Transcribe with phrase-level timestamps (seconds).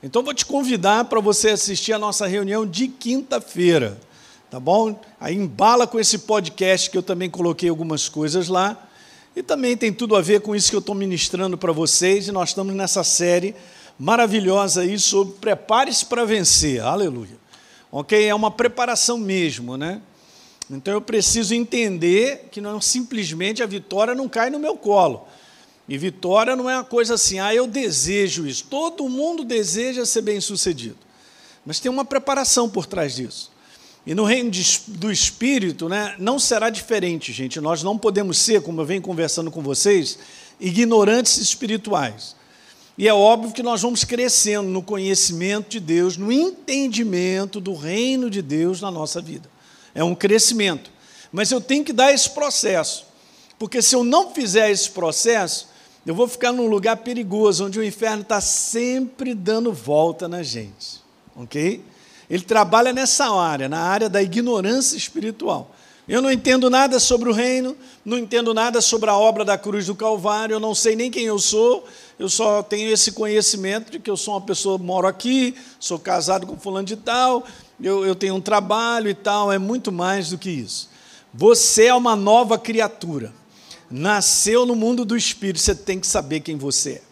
[0.00, 3.98] Então vou te convidar para você assistir a nossa reunião de quinta-feira,
[4.48, 5.00] tá bom?
[5.18, 8.88] Aí embala com esse podcast que eu também coloquei algumas coisas lá.
[9.34, 12.32] E também tem tudo a ver com isso que eu estou ministrando para vocês, e
[12.32, 13.56] nós estamos nessa série
[13.98, 16.80] maravilhosa aí sobre prepare-se para vencer.
[16.80, 17.36] Aleluia.
[17.90, 18.24] Ok?
[18.24, 20.00] É uma preparação mesmo, né?
[20.70, 25.26] Então eu preciso entender que não simplesmente a vitória não cai no meu colo.
[25.88, 28.64] E vitória não é uma coisa assim, ah, eu desejo isso.
[28.68, 30.98] Todo mundo deseja ser bem-sucedido.
[31.64, 33.50] Mas tem uma preparação por trás disso.
[34.06, 34.50] E no reino
[34.88, 37.60] do Espírito, né, não será diferente, gente.
[37.60, 40.18] Nós não podemos ser, como eu venho conversando com vocês,
[40.60, 42.36] ignorantes espirituais.
[42.96, 48.28] E é óbvio que nós vamos crescendo no conhecimento de Deus, no entendimento do reino
[48.28, 49.48] de Deus na nossa vida.
[49.94, 50.90] É um crescimento.
[51.30, 53.06] Mas eu tenho que dar esse processo.
[53.58, 55.67] Porque se eu não fizer esse processo,
[56.08, 61.02] eu vou ficar num lugar perigoso, onde o inferno está sempre dando volta na gente.
[61.36, 61.84] Ok?
[62.30, 65.70] Ele trabalha nessa área, na área da ignorância espiritual.
[66.08, 69.84] Eu não entendo nada sobre o reino, não entendo nada sobre a obra da cruz
[69.84, 71.86] do Calvário, eu não sei nem quem eu sou,
[72.18, 76.46] eu só tenho esse conhecimento de que eu sou uma pessoa, moro aqui, sou casado
[76.46, 77.44] com fulano de tal,
[77.78, 80.88] eu, eu tenho um trabalho e tal, é muito mais do que isso.
[81.34, 83.36] Você é uma nova criatura
[83.90, 87.02] nasceu no mundo do espírito, você tem que saber quem você é.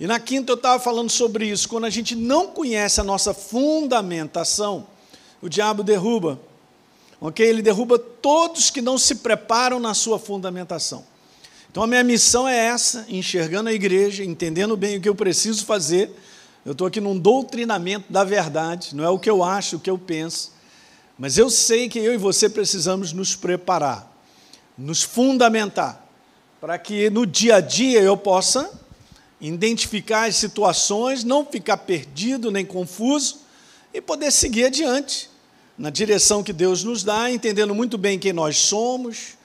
[0.00, 1.68] E na quinta eu estava falando sobre isso.
[1.68, 4.86] Quando a gente não conhece a nossa fundamentação,
[5.42, 6.40] o diabo derruba.
[7.20, 7.46] Ok?
[7.46, 11.04] Ele derruba todos que não se preparam na sua fundamentação.
[11.70, 15.66] Então a minha missão é essa: enxergando a igreja, entendendo bem o que eu preciso
[15.66, 16.10] fazer.
[16.64, 19.90] Eu estou aqui num doutrinamento da verdade, não é o que eu acho, o que
[19.90, 20.52] eu penso.
[21.18, 24.10] Mas eu sei que eu e você precisamos nos preparar,
[24.76, 25.99] nos fundamentar
[26.60, 28.70] para que no dia a dia eu possa
[29.40, 33.38] identificar as situações, não ficar perdido nem confuso
[33.94, 35.30] e poder seguir adiante
[35.78, 39.38] na direção que Deus nos dá, entendendo muito bem quem nós somos.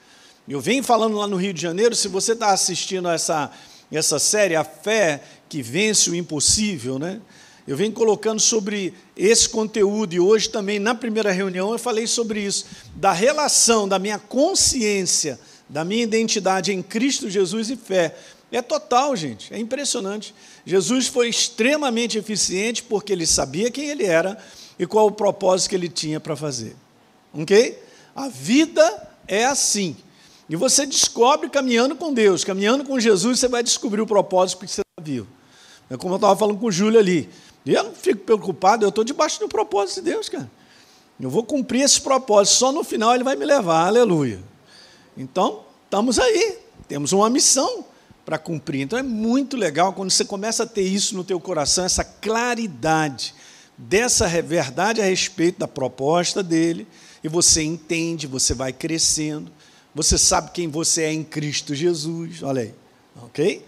[0.46, 3.50] Eu venho falando lá no Rio de Janeiro, se você está assistindo essa,
[3.90, 7.20] essa série, A Fé que Vence o Impossível, né?
[7.66, 12.40] Eu venho colocando sobre esse conteúdo e hoje também, na primeira reunião, eu falei sobre
[12.40, 18.16] isso, da relação da minha consciência da minha identidade em Cristo Jesus e fé.
[18.50, 20.34] É total, gente, é impressionante.
[20.64, 24.38] Jesus foi extremamente eficiente porque ele sabia quem ele era
[24.78, 26.76] e qual o propósito que ele tinha para fazer.
[27.32, 27.82] Ok?
[28.14, 29.96] A vida é assim.
[30.48, 34.68] E você descobre caminhando com Deus, caminhando com Jesus, você vai descobrir o propósito que
[34.68, 35.26] você está vivo.
[35.90, 37.28] É como eu estava falando com o Júlio ali.
[37.64, 40.48] Eu não fico preocupado, eu estou debaixo do propósito de Deus, cara.
[41.18, 44.38] Eu vou cumprir esse propósito, só no final ele vai me levar, aleluia.
[45.16, 47.84] Então, estamos aí, temos uma missão
[48.24, 48.82] para cumprir.
[48.82, 53.34] Então é muito legal quando você começa a ter isso no teu coração, essa claridade
[53.78, 56.86] dessa verdade a respeito da proposta dele,
[57.22, 59.50] e você entende, você vai crescendo,
[59.94, 62.74] você sabe quem você é em Cristo Jesus, olha aí,
[63.22, 63.64] ok?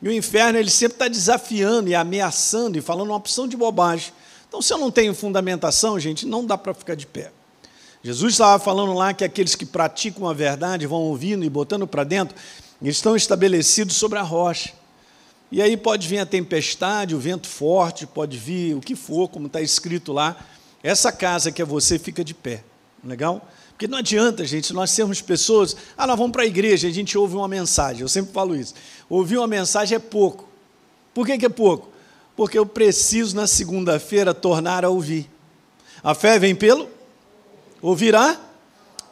[0.00, 4.12] E o inferno ele sempre está desafiando e ameaçando e falando uma opção de bobagem.
[4.48, 7.32] Então, se eu não tenho fundamentação, gente, não dá para ficar de pé.
[8.02, 12.04] Jesus estava falando lá que aqueles que praticam a verdade vão ouvindo e botando para
[12.04, 12.36] dentro,
[12.80, 14.72] estão estabelecidos sobre a rocha.
[15.50, 19.46] E aí pode vir a tempestade, o vento forte, pode vir o que for, como
[19.46, 20.36] está escrito lá.
[20.82, 22.62] Essa casa que é você fica de pé.
[23.02, 23.48] Legal?
[23.70, 25.76] Porque não adianta, gente, nós sermos pessoas.
[25.96, 28.02] Ah, nós vamos para a igreja, a gente ouve uma mensagem.
[28.02, 28.74] Eu sempre falo isso.
[29.08, 30.48] Ouvir uma mensagem é pouco.
[31.14, 31.88] Por que, que é pouco?
[32.36, 35.30] Porque eu preciso, na segunda-feira, tornar a ouvir.
[36.02, 36.97] A fé vem pelo
[37.80, 38.38] Ouvirá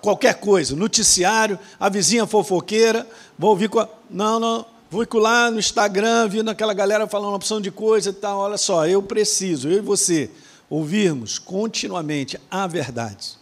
[0.00, 3.06] qualquer coisa, noticiário, a vizinha fofoqueira,
[3.38, 3.70] vou ouvir.
[4.08, 8.12] Não, não, vou lá no Instagram, vendo aquela galera falando uma opção de coisa e
[8.12, 8.38] tal.
[8.38, 10.30] Olha só, eu preciso, eu e você,
[10.70, 13.36] ouvirmos continuamente a verdade,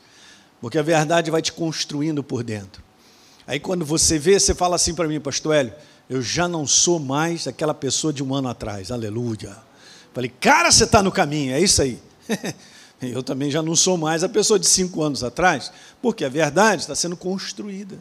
[0.61, 2.83] porque a verdade vai te construindo por dentro.
[3.47, 5.75] Aí quando você vê, você fala assim para mim, pastor Hélio,
[6.09, 9.56] eu já não sou mais aquela pessoa de um ano atrás, aleluia.
[10.15, 11.99] Falei, cara, você está no caminho, é isso aí.
[13.02, 15.70] Eu também já não sou mais a pessoa de cinco anos atrás,
[16.00, 17.99] porque a verdade está sendo construída.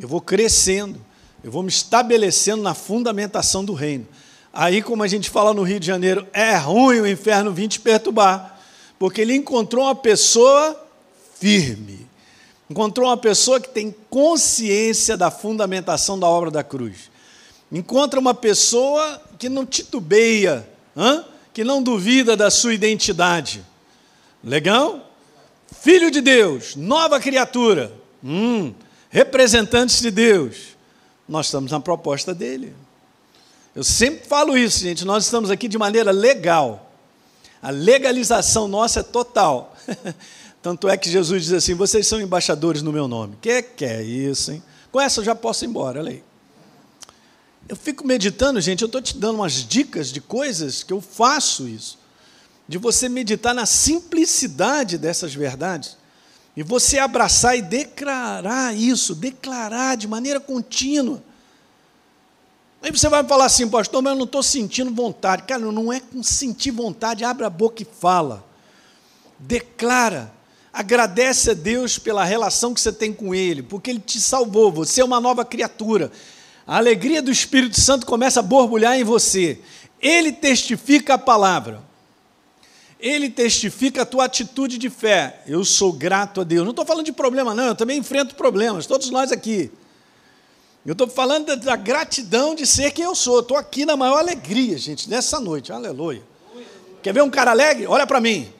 [0.00, 1.00] Eu vou crescendo,
[1.42, 4.06] eu vou me estabelecendo na fundamentação do reino.
[4.52, 7.78] Aí, como a gente fala no Rio de Janeiro, é ruim o inferno vir te
[7.78, 8.58] perturbar,
[8.98, 10.84] porque ele encontrou uma pessoa
[11.38, 12.06] firme,
[12.68, 17.10] encontrou uma pessoa que tem consciência da fundamentação da obra da cruz.
[17.70, 20.66] Encontra uma pessoa que não titubeia,
[21.52, 23.64] que não duvida da sua identidade.
[24.48, 25.12] Legal?
[25.80, 27.92] Filho de Deus, nova criatura,
[28.24, 28.72] hum,
[29.10, 30.76] representantes de Deus.
[31.28, 32.74] Nós estamos na proposta dele.
[33.76, 35.04] Eu sempre falo isso, gente.
[35.04, 36.90] Nós estamos aqui de maneira legal.
[37.62, 39.76] A legalização nossa é total.
[40.62, 43.36] Tanto é que Jesus diz assim: vocês são embaixadores no meu nome.
[43.42, 44.62] Que que é isso, hein?
[44.90, 46.24] Com essa eu já posso ir embora, olha aí.
[47.68, 51.68] Eu fico meditando, gente, eu estou te dando umas dicas de coisas que eu faço
[51.68, 51.98] isso.
[52.68, 55.96] De você meditar na simplicidade dessas verdades.
[56.56, 61.22] E você abraçar e declarar isso, declarar de maneira contínua.
[62.82, 65.44] Aí você vai falar assim, pastor, mas eu não estou sentindo vontade.
[65.44, 68.44] Cara, não é com sentir vontade, abre a boca e fala.
[69.38, 70.32] Declara.
[70.72, 75.00] Agradece a Deus pela relação que você tem com Ele, porque Ele te salvou, você
[75.00, 76.12] é uma nova criatura.
[76.66, 79.60] A alegria do Espírito Santo começa a borbulhar em você.
[80.00, 81.82] Ele testifica a palavra.
[83.00, 85.42] Ele testifica a tua atitude de fé.
[85.46, 86.64] Eu sou grato a Deus.
[86.64, 89.70] Não estou falando de problema, não, eu também enfrento problemas, todos nós aqui.
[90.84, 93.40] Eu estou falando da, gratidão de ser quem eu sou.
[93.40, 95.72] Estou aqui na maior alegria, gente, nessa noite.
[95.72, 96.22] Aleluia.
[97.02, 97.86] Quer ver um cara alegre?
[97.86, 98.52] Olha para mim.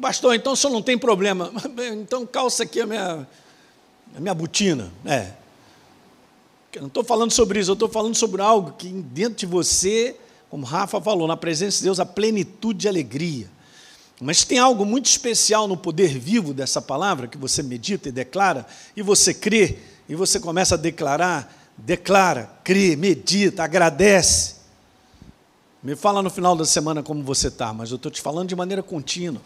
[0.00, 1.52] Pastor, então o senhor não tem problema.
[1.92, 3.28] Então calça aqui a minha,
[4.16, 4.90] a minha botina.
[5.04, 5.32] É.
[6.72, 10.16] Eu não estou falando sobre isso, eu estou falando sobre algo que dentro de você,
[10.54, 13.48] como Rafa falou, na presença de Deus, a plenitude de alegria.
[14.20, 18.64] Mas tem algo muito especial no poder vivo dessa palavra que você medita e declara,
[18.96, 19.78] e você crê,
[20.08, 24.54] e você começa a declarar, declara, crê, medita, agradece.
[25.82, 28.54] Me fala no final da semana como você está, mas eu estou te falando de
[28.54, 29.42] maneira contínua.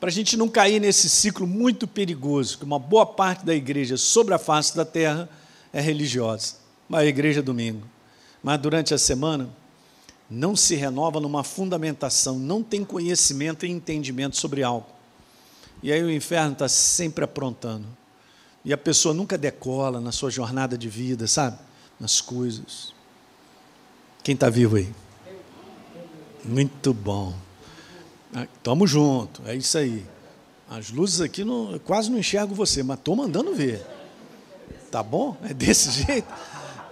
[0.00, 3.98] Para a gente não cair nesse ciclo muito perigoso, que uma boa parte da igreja
[3.98, 5.28] sobre a face da terra
[5.74, 6.54] é religiosa,
[6.90, 7.86] a igreja é domingo.
[8.42, 9.50] Mas durante a semana
[10.34, 14.86] não se renova numa fundamentação, não tem conhecimento e entendimento sobre algo.
[15.82, 17.86] E aí o inferno está sempre aprontando.
[18.64, 21.58] E a pessoa nunca decola na sua jornada de vida, sabe?
[22.00, 22.92] Nas coisas.
[24.22, 24.92] Quem está vivo aí?
[26.44, 27.34] Muito bom.
[28.34, 28.46] Ah,
[28.86, 30.04] junto, é isso aí.
[30.68, 33.84] As luzes aqui não, quase não enxergo você, mas estou mandando ver.
[34.90, 35.36] Tá bom?
[35.42, 36.26] É desse jeito?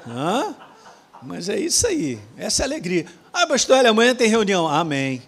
[0.06, 0.54] Hã?
[1.22, 2.20] Mas é isso aí.
[2.36, 3.06] Essa é a alegria.
[3.32, 4.68] Ah, pastor, amanhã tem reunião.
[4.68, 5.22] Amém.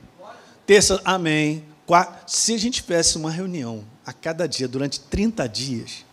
[0.67, 1.65] Terça, amém.
[1.87, 6.05] Quarta, se a gente tivesse uma reunião a cada dia durante 30 dias,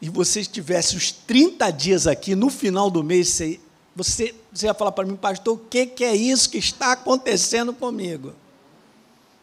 [0.00, 3.60] e você estivesse os 30 dias aqui, no final do mês, você,
[3.94, 7.72] você, você ia falar para mim, pastor, o que, que é isso que está acontecendo
[7.72, 8.34] comigo?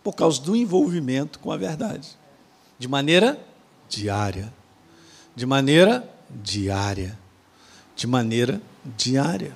[0.04, 2.10] Por causa do envolvimento com a verdade.
[2.78, 3.40] De maneira
[3.88, 4.52] diária
[5.40, 7.18] de maneira diária.
[7.96, 8.62] De maneira
[8.98, 9.56] diária.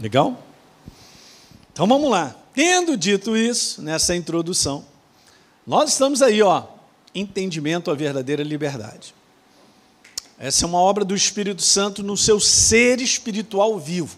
[0.00, 0.42] Legal?
[1.72, 2.36] Então vamos lá.
[2.54, 4.84] Tendo dito isso, nessa introdução,
[5.66, 6.64] nós estamos aí, ó,
[7.14, 9.14] entendimento à verdadeira liberdade.
[10.38, 14.16] Essa é uma obra do Espírito Santo no seu ser espiritual vivo.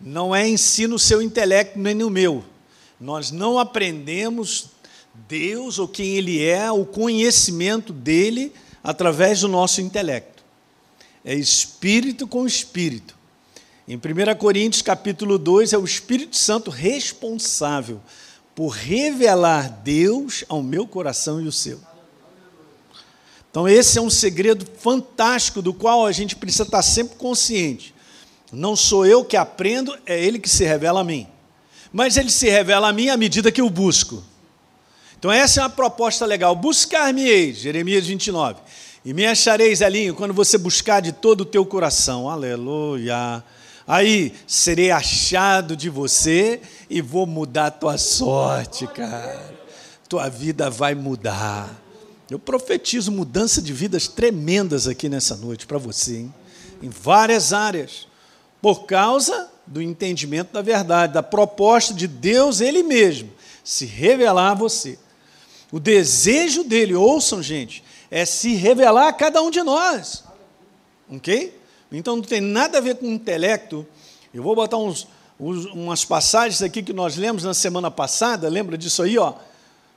[0.00, 2.42] Não é em si no seu intelecto nem no meu.
[2.98, 4.70] Nós não aprendemos
[5.28, 8.52] Deus ou quem Ele é, o conhecimento dele
[8.82, 10.42] através do nosso intelecto.
[11.24, 13.19] É espírito com espírito.
[13.90, 18.00] Em 1 Coríntios capítulo 2 é o Espírito Santo responsável
[18.54, 21.80] por revelar Deus ao meu coração e o seu.
[23.50, 27.92] Então esse é um segredo fantástico do qual a gente precisa estar sempre consciente.
[28.52, 31.26] Não sou eu que aprendo, é ele que se revela a mim.
[31.92, 34.22] Mas ele se revela a mim à medida que eu busco.
[35.18, 36.54] Então, essa é uma proposta legal.
[36.54, 38.60] Buscar-me-eis, Jeremias 29.
[39.04, 42.30] E me achareis, Elinho, quando você buscar de todo o teu coração.
[42.30, 43.42] Aleluia.
[43.90, 49.52] Aí serei achado de você e vou mudar a tua sorte, cara.
[50.08, 51.68] Tua vida vai mudar.
[52.30, 56.34] Eu profetizo mudança de vidas tremendas aqui nessa noite para você, hein?
[56.80, 58.06] em várias áreas,
[58.62, 63.32] por causa do entendimento da verdade, da proposta de Deus Ele mesmo
[63.64, 65.00] se revelar a você.
[65.72, 70.22] O desejo dele, ouçam, gente, é se revelar a cada um de nós.
[71.10, 71.58] Ok?
[71.92, 73.86] Então não tem nada a ver com intelecto.
[74.32, 78.48] Eu vou botar uns, uns, umas passagens aqui que nós lemos na semana passada.
[78.48, 79.18] Lembra disso aí?
[79.18, 79.34] Ó?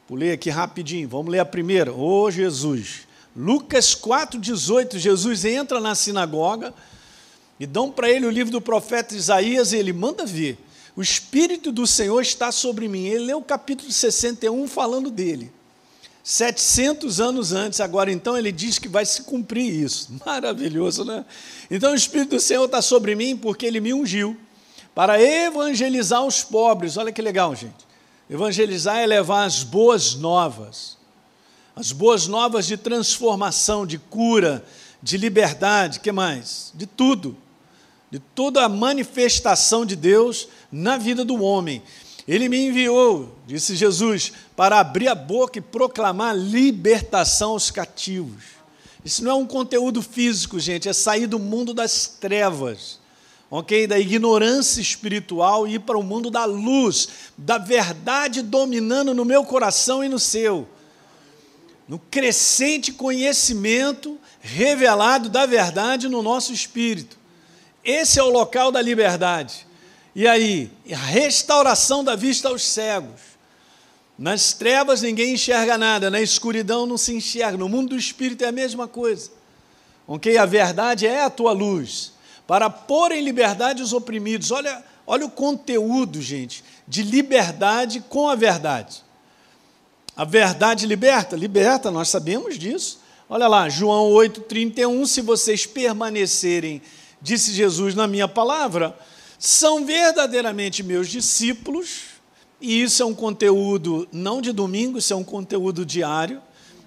[0.07, 1.07] Pulei aqui rapidinho.
[1.07, 1.93] Vamos ler a primeira.
[1.93, 3.07] Ô oh, Jesus.
[3.35, 4.97] Lucas 4,18.
[4.97, 6.73] Jesus entra na sinagoga
[7.59, 10.57] e dão para ele o livro do profeta Isaías e ele manda ver.
[10.95, 13.05] O Espírito do Senhor está sobre mim.
[13.05, 15.51] Ele lê o capítulo 61 falando dele.
[16.23, 20.09] 700 anos antes, agora então ele diz que vai se cumprir isso.
[20.25, 21.25] Maravilhoso, né?
[21.69, 24.37] Então o Espírito do Senhor está sobre mim porque ele me ungiu
[24.95, 26.95] para evangelizar os pobres.
[26.95, 27.85] Olha que legal, gente.
[28.29, 30.97] Evangelizar é levar as boas novas.
[31.75, 34.63] As boas novas de transformação, de cura,
[35.01, 36.71] de liberdade, que mais?
[36.73, 37.35] De tudo.
[38.09, 41.81] de toda a manifestação de Deus na vida do homem.
[42.27, 48.43] Ele me enviou, disse Jesus, para abrir a boca e proclamar libertação aos cativos.
[49.03, 52.99] Isso não é um conteúdo físico, gente, é sair do mundo das trevas,
[53.51, 53.85] ok?
[53.85, 59.43] Da ignorância espiritual e ir para o mundo da luz, da verdade dominando no meu
[59.43, 60.65] coração e no seu.
[61.85, 67.17] No crescente conhecimento revelado da verdade no nosso espírito.
[67.83, 69.67] Esse é o local da liberdade.
[70.15, 73.33] E aí, restauração da vista aos cegos.
[74.17, 77.57] Nas trevas ninguém enxerga nada, na escuridão não se enxerga.
[77.57, 79.31] No mundo do espírito é a mesma coisa.
[80.07, 80.37] Ok?
[80.37, 82.13] A verdade é a tua luz.
[82.45, 84.51] Para pôr em liberdade os oprimidos.
[84.51, 89.03] Olha, olha o conteúdo, gente, de liberdade com a verdade.
[90.15, 91.35] A verdade liberta?
[91.35, 92.99] Liberta, nós sabemos disso.
[93.27, 96.83] Olha lá, João 8,31, se vocês permanecerem,
[97.19, 98.95] disse Jesus na minha palavra,
[99.45, 102.03] são verdadeiramente meus discípulos,
[102.61, 106.41] e isso é um conteúdo não de domingo, isso é um conteúdo diário,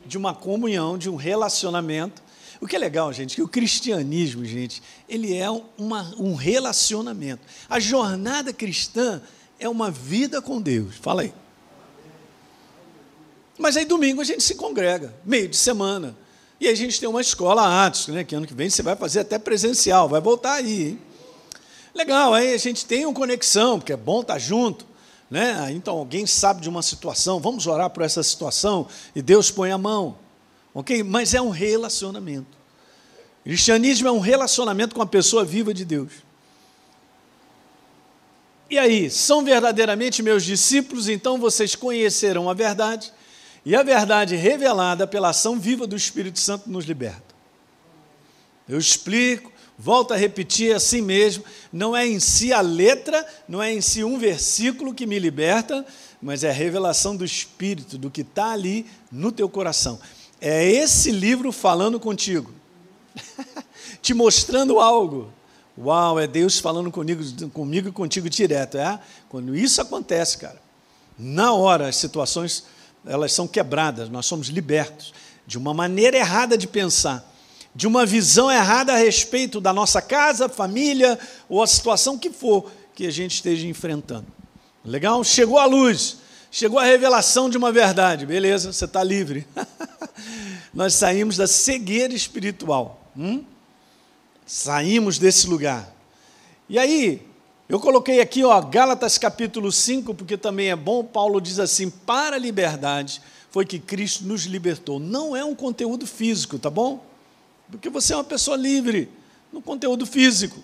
[0.06, 2.22] de uma comunhão, de um relacionamento.
[2.58, 7.42] O que é legal, gente, que o cristianismo, gente, ele é uma, um relacionamento.
[7.68, 9.20] A jornada cristã
[9.60, 10.94] é uma vida com Deus.
[10.96, 11.34] Fala aí.
[13.58, 16.16] Mas aí domingo a gente se congrega, meio de semana.
[16.58, 18.96] E aí a gente tem uma escola Atos, né, que ano que vem você vai
[18.96, 20.82] fazer até presencial, vai voltar aí.
[20.92, 21.05] Hein?
[21.96, 24.84] Legal, aí a gente tem uma conexão, porque é bom estar junto.
[25.30, 25.72] Né?
[25.72, 29.78] Então, alguém sabe de uma situação, vamos orar por essa situação e Deus põe a
[29.78, 30.18] mão.
[30.74, 31.02] Ok?
[31.02, 32.58] Mas é um relacionamento.
[33.40, 36.12] O cristianismo é um relacionamento com a pessoa viva de Deus.
[38.68, 43.10] E aí, são verdadeiramente meus discípulos, então vocês conhecerão a verdade,
[43.64, 47.34] e a verdade revelada pela ação viva do Espírito Santo nos liberta.
[48.68, 53.72] Eu explico, Volto a repetir assim mesmo, não é em si a letra, não é
[53.72, 55.84] em si um versículo que me liberta,
[56.20, 60.00] mas é a revelação do Espírito, do que está ali no teu coração.
[60.40, 62.52] É esse livro falando contigo,
[64.00, 65.30] te mostrando algo.
[65.78, 68.78] Uau, é Deus falando comigo, comigo e contigo direto.
[68.78, 68.98] É?
[69.28, 70.60] Quando isso acontece, cara,
[71.18, 72.64] na hora as situações
[73.04, 75.12] elas são quebradas, nós somos libertos
[75.46, 77.35] de uma maneira errada de pensar
[77.76, 82.70] de uma visão errada a respeito da nossa casa, família ou a situação que for
[82.94, 84.24] que a gente esteja enfrentando.
[84.82, 85.22] Legal?
[85.22, 86.16] Chegou a luz,
[86.50, 89.46] chegou a revelação de uma verdade, beleza, você está livre.
[90.72, 92.98] Nós saímos da cegueira espiritual.
[93.14, 93.44] Hum?
[94.46, 95.94] Saímos desse lugar.
[96.70, 97.26] E aí,
[97.68, 102.36] eu coloquei aqui, ó, Gálatas capítulo 5, porque também é bom, Paulo diz assim: para
[102.36, 104.98] a liberdade foi que Cristo nos libertou.
[104.98, 107.04] Não é um conteúdo físico, tá bom?
[107.70, 109.08] Porque você é uma pessoa livre
[109.52, 110.62] no conteúdo físico.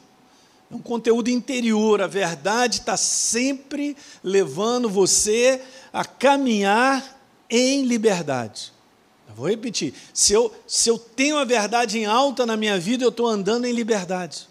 [0.71, 2.01] É um conteúdo interior.
[2.01, 5.61] A verdade está sempre levando você
[5.93, 8.73] a caminhar em liberdade.
[9.29, 9.95] Eu vou repetir.
[10.13, 13.67] Se eu, se eu tenho a verdade em alta na minha vida, eu estou andando
[13.67, 14.49] em liberdade.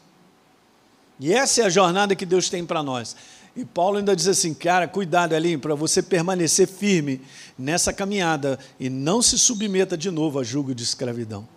[1.19, 3.15] E essa é a jornada que Deus tem para nós.
[3.55, 7.21] E Paulo ainda diz assim, cara, cuidado, Elinho, para você permanecer firme
[7.57, 11.47] nessa caminhada e não se submeta de novo a julgo de escravidão.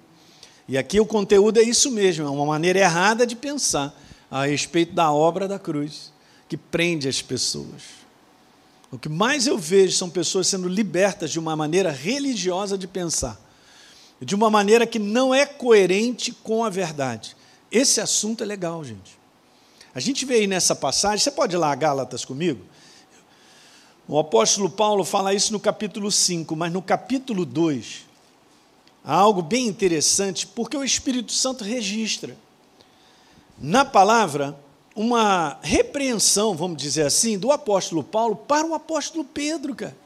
[0.66, 3.94] E aqui o conteúdo é isso mesmo, é uma maneira errada de pensar
[4.30, 6.12] a respeito da obra da cruz,
[6.48, 7.82] que prende as pessoas.
[8.90, 13.40] O que mais eu vejo são pessoas sendo libertas de uma maneira religiosa de pensar,
[14.20, 17.36] de uma maneira que não é coerente com a verdade.
[17.70, 19.18] Esse assunto é legal, gente.
[19.94, 22.64] A gente vê aí nessa passagem, você pode ir lá a Gálatas comigo?
[24.06, 28.03] O apóstolo Paulo fala isso no capítulo 5, mas no capítulo 2,
[29.12, 32.36] algo bem interessante, porque o Espírito Santo registra
[33.58, 34.58] na palavra
[34.96, 39.96] uma repreensão, vamos dizer assim, do apóstolo Paulo para o apóstolo Pedro, cara.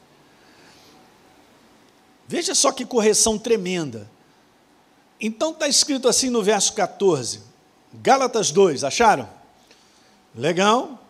[2.27, 4.09] Veja só que correção tremenda.
[5.19, 7.41] Então está escrito assim no verso 14,
[7.93, 9.29] Gálatas 2, acharam?
[10.35, 11.03] Legal?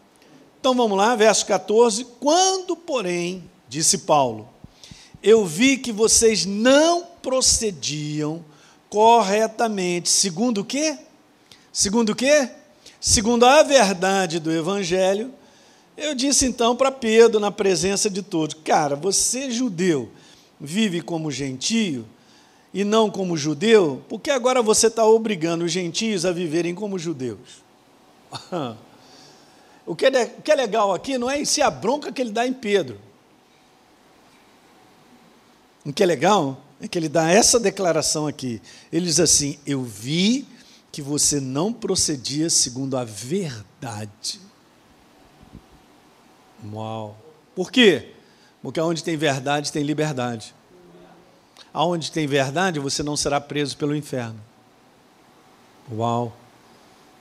[0.60, 2.06] Então vamos lá, verso 14.
[2.20, 4.50] Quando, porém, disse Paulo,
[5.22, 8.44] eu vi que vocês não procediam
[8.90, 10.98] corretamente, segundo o quê?
[11.72, 12.50] Segundo o quê?
[13.00, 15.32] Segundo a verdade do Evangelho,
[15.96, 20.10] eu disse então para Pedro, na presença de todos: Cara, você judeu
[20.60, 22.04] vive como gentio
[22.74, 27.64] e não como judeu, porque agora você está obrigando os gentios a viverem como judeus.
[29.86, 32.22] o, que é, o que é legal aqui não é em si a bronca que
[32.22, 33.00] ele dá em Pedro.
[35.86, 38.62] O que é legal é que ele dá essa declaração aqui.
[38.92, 40.48] Ele diz assim: Eu vi
[40.92, 44.40] que você não procedia segundo a verdade.
[46.74, 47.18] Uau!
[47.56, 48.14] Por quê?
[48.62, 50.54] Porque onde tem verdade tem liberdade.
[51.74, 54.40] Aonde tem verdade, você não será preso pelo inferno.
[55.92, 56.36] Uau!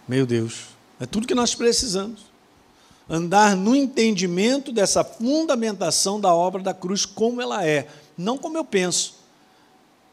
[0.07, 2.27] Meu Deus, é tudo que nós precisamos.
[3.11, 8.65] Andar no entendimento dessa fundamentação da obra da cruz como ela é, não como eu
[8.65, 9.17] penso,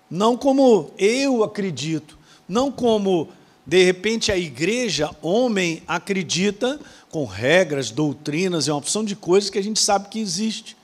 [0.09, 3.29] não como eu acredito, não como
[3.65, 9.57] de repente a igreja, homem, acredita com regras, doutrinas e uma opção de coisas que
[9.57, 10.77] a gente sabe que existe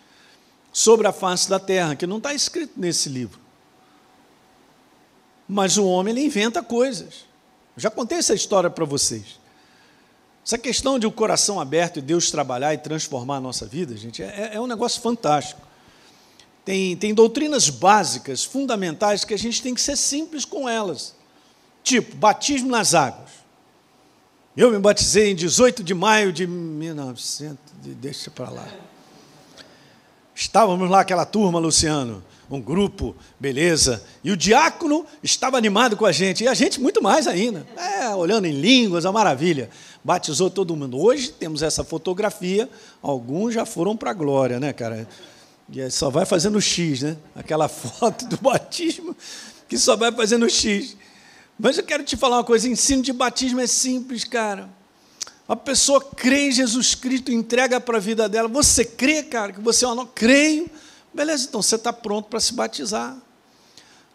[0.74, 3.40] sobre a face da terra, que não está escrito nesse livro.
[5.48, 7.26] Mas o homem ele inventa coisas.
[7.76, 9.40] Já contei essa história para vocês.
[10.46, 13.96] Essa questão de o um coração aberto e Deus trabalhar e transformar a nossa vida,
[13.96, 15.62] gente, é, é um negócio fantástico.
[16.64, 21.16] Tem, tem doutrinas básicas, fundamentais, que a gente tem que ser simples com elas.
[21.84, 23.32] Tipo, batismo nas águas.
[24.56, 27.58] Eu me batizei em 18 de maio de 1900,
[27.96, 28.68] deixa para lá.
[30.36, 34.04] Estávamos lá, aquela turma, Luciano, um grupo, beleza.
[34.24, 37.66] E o diácono estava animado com a gente, e a gente muito mais ainda.
[37.78, 39.70] É, olhando em línguas, a maravilha.
[40.04, 41.00] Batizou todo mundo.
[41.00, 42.70] Hoje temos essa fotografia,
[43.02, 45.08] alguns já foram para a glória, né, cara?
[45.72, 47.18] E só vai fazendo X, né?
[47.34, 49.16] Aquela foto do batismo
[49.70, 50.98] que só vai fazendo X.
[51.58, 54.70] Mas eu quero te falar uma coisa: ensino de batismo é simples, cara.
[55.48, 58.48] A pessoa crê em Jesus Cristo, entrega para a vida dela.
[58.48, 60.70] Você crê, cara, que você é uma Creio.
[61.14, 63.18] Beleza, então você está pronto para se batizar.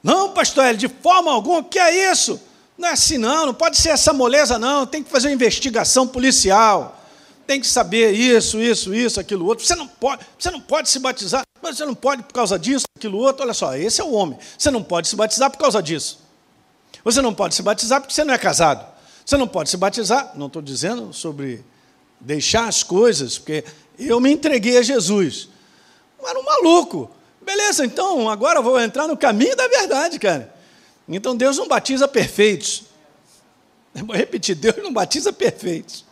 [0.03, 2.41] Não, pastor Hélio, de forma alguma, o que é isso?
[2.77, 4.87] Não é assim, não, não pode ser essa moleza, não.
[4.87, 7.03] Tem que fazer uma investigação policial.
[7.47, 9.65] Tem que saber isso, isso, isso, aquilo outro.
[9.65, 12.85] Você não pode, você não pode se batizar, mas você não pode por causa disso,
[12.97, 13.45] aquilo outro.
[13.45, 14.39] Olha só, esse é o homem.
[14.59, 16.19] Você não pode se batizar por causa disso.
[17.05, 18.85] Você não pode se batizar porque você não é casado.
[19.25, 21.65] Você não pode se batizar, não estou dizendo sobre
[22.21, 23.65] deixar as coisas, porque
[23.99, 25.49] eu me entreguei a Jesus.
[26.19, 27.11] Eu era um maluco.
[27.43, 30.53] Beleza, então agora vou entrar no caminho da verdade, cara.
[31.09, 32.85] Então Deus não batiza perfeitos.
[33.95, 36.06] Eu vou repetir, Deus não batiza perfeitos.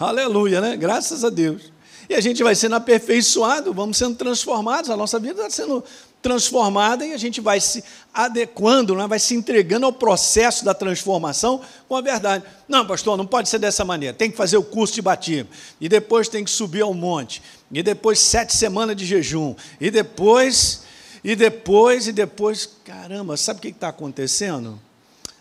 [0.00, 0.78] Aleluia, né?
[0.78, 1.70] Graças a Deus.
[2.08, 5.84] E a gente vai sendo aperfeiçoado, vamos sendo transformados, a nossa vida está sendo
[6.22, 9.06] transformada e a gente vai se adequando, né?
[9.06, 12.44] vai se entregando ao processo da transformação com a verdade.
[12.66, 14.16] Não, pastor, não pode ser dessa maneira.
[14.16, 17.82] Tem que fazer o curso de batismo, e depois tem que subir ao monte, e
[17.82, 20.82] depois sete semanas de jejum, e depois,
[21.22, 22.70] e depois, e depois.
[22.86, 24.80] Caramba, sabe o que está acontecendo?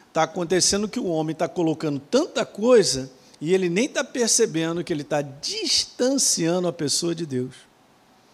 [0.10, 3.10] Está acontecendo que o homem está colocando tanta coisa
[3.41, 7.56] e ele nem está percebendo que ele está distanciando a pessoa de Deus.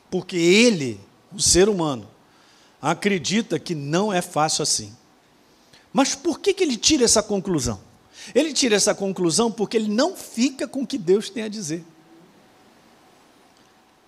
[0.10, 1.00] Porque ele,
[1.34, 2.10] o ser humano,
[2.82, 4.96] acredita que não é fácil assim.
[5.94, 7.80] Mas por que, que ele tira essa conclusão?
[8.34, 11.84] Ele tira essa conclusão porque ele não fica com o que Deus tem a dizer.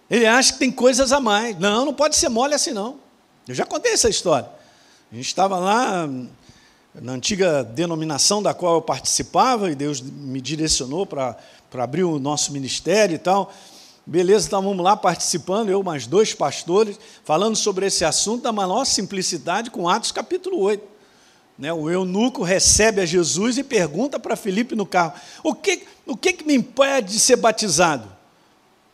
[0.10, 1.58] Ele acha que tem coisas a mais.
[1.60, 3.00] Não, não pode ser mole assim, não.
[3.48, 4.50] Eu já contei essa história.
[5.12, 6.10] A gente estava lá
[7.02, 11.38] na antiga denominação da qual eu participava, e Deus me direcionou para
[11.74, 13.54] abrir o nosso ministério e tal.
[14.06, 18.86] Beleza, então vamos lá participando, eu mais dois pastores, falando sobre esse assunto da maior
[18.86, 20.98] simplicidade com Atos capítulo 8.
[21.58, 26.16] Né, o eunuco recebe a Jesus e pergunta para Filipe no carro: o que, o
[26.16, 28.08] que, que me impede de ser batizado?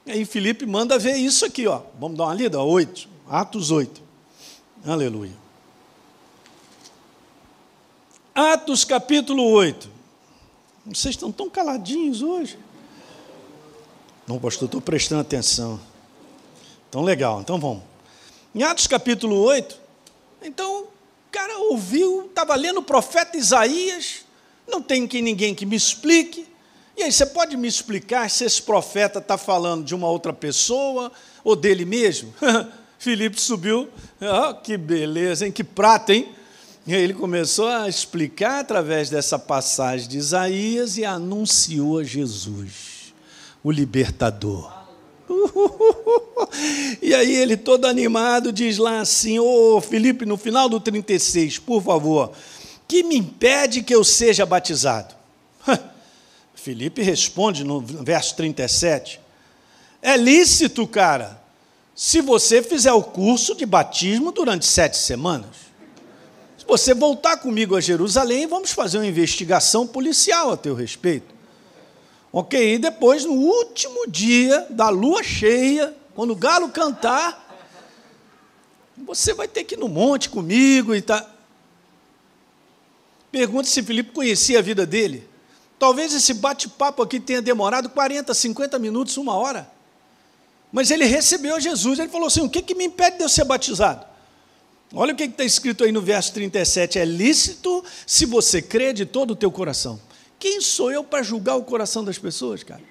[0.06, 1.82] E aí Filipe manda ver isso aqui, ó.
[2.00, 2.62] Vamos dar uma lida?
[2.62, 4.02] 8, Atos 8.
[4.86, 5.43] Aleluia.
[8.36, 9.88] Atos capítulo 8.
[10.88, 12.58] Vocês estão tão caladinhos hoje.
[14.28, 15.80] Não, pastor, estou prestando atenção.
[16.89, 17.84] Então, legal, então vamos.
[18.56, 19.80] Em Atos capítulo 8,
[20.41, 20.88] então, o
[21.32, 24.26] cara ouviu, estava lendo o profeta Isaías,
[24.67, 26.48] não tem que ninguém que me explique.
[26.98, 31.12] E aí, você pode me explicar se esse profeta está falando de uma outra pessoa
[31.43, 32.34] ou dele mesmo?
[32.98, 35.52] Filipe subiu, oh, que beleza, hein?
[35.52, 36.34] que prata, hein?
[36.86, 43.13] E ele começou a explicar através dessa passagem de Isaías e anunciou a Jesus
[43.63, 44.72] o libertador.
[47.02, 51.58] E aí ele todo animado diz lá assim: Ô oh, Felipe, no final do 36,
[51.58, 52.32] por favor,
[52.88, 55.15] que me impede que eu seja batizado?
[56.54, 59.19] Felipe responde no verso 37:
[60.02, 61.41] É lícito, cara,
[61.96, 65.62] se você fizer o curso de batismo durante sete semanas.
[66.63, 71.36] Se você voltar comigo a Jerusalém, vamos fazer uma investigação policial a teu respeito.
[72.32, 72.76] Ok?
[72.76, 77.54] E depois, no último dia da lua cheia, quando o galo cantar,
[78.97, 81.30] você vai ter que ir no monte comigo e tá.
[83.30, 85.28] Pergunta se Filipe conhecia a vida dele.
[85.78, 89.69] Talvez esse bate-papo aqui tenha demorado 40, 50 minutos, uma hora.
[90.71, 93.43] Mas ele recebeu Jesus, ele falou assim: o que, que me impede de eu ser
[93.43, 94.12] batizado?
[94.96, 99.06] Olha o que está escrito aí no verso 37: é lícito se você crê de
[99.06, 100.00] todo o teu coração.
[100.38, 102.82] Quem sou eu para julgar o coração das pessoas, cara?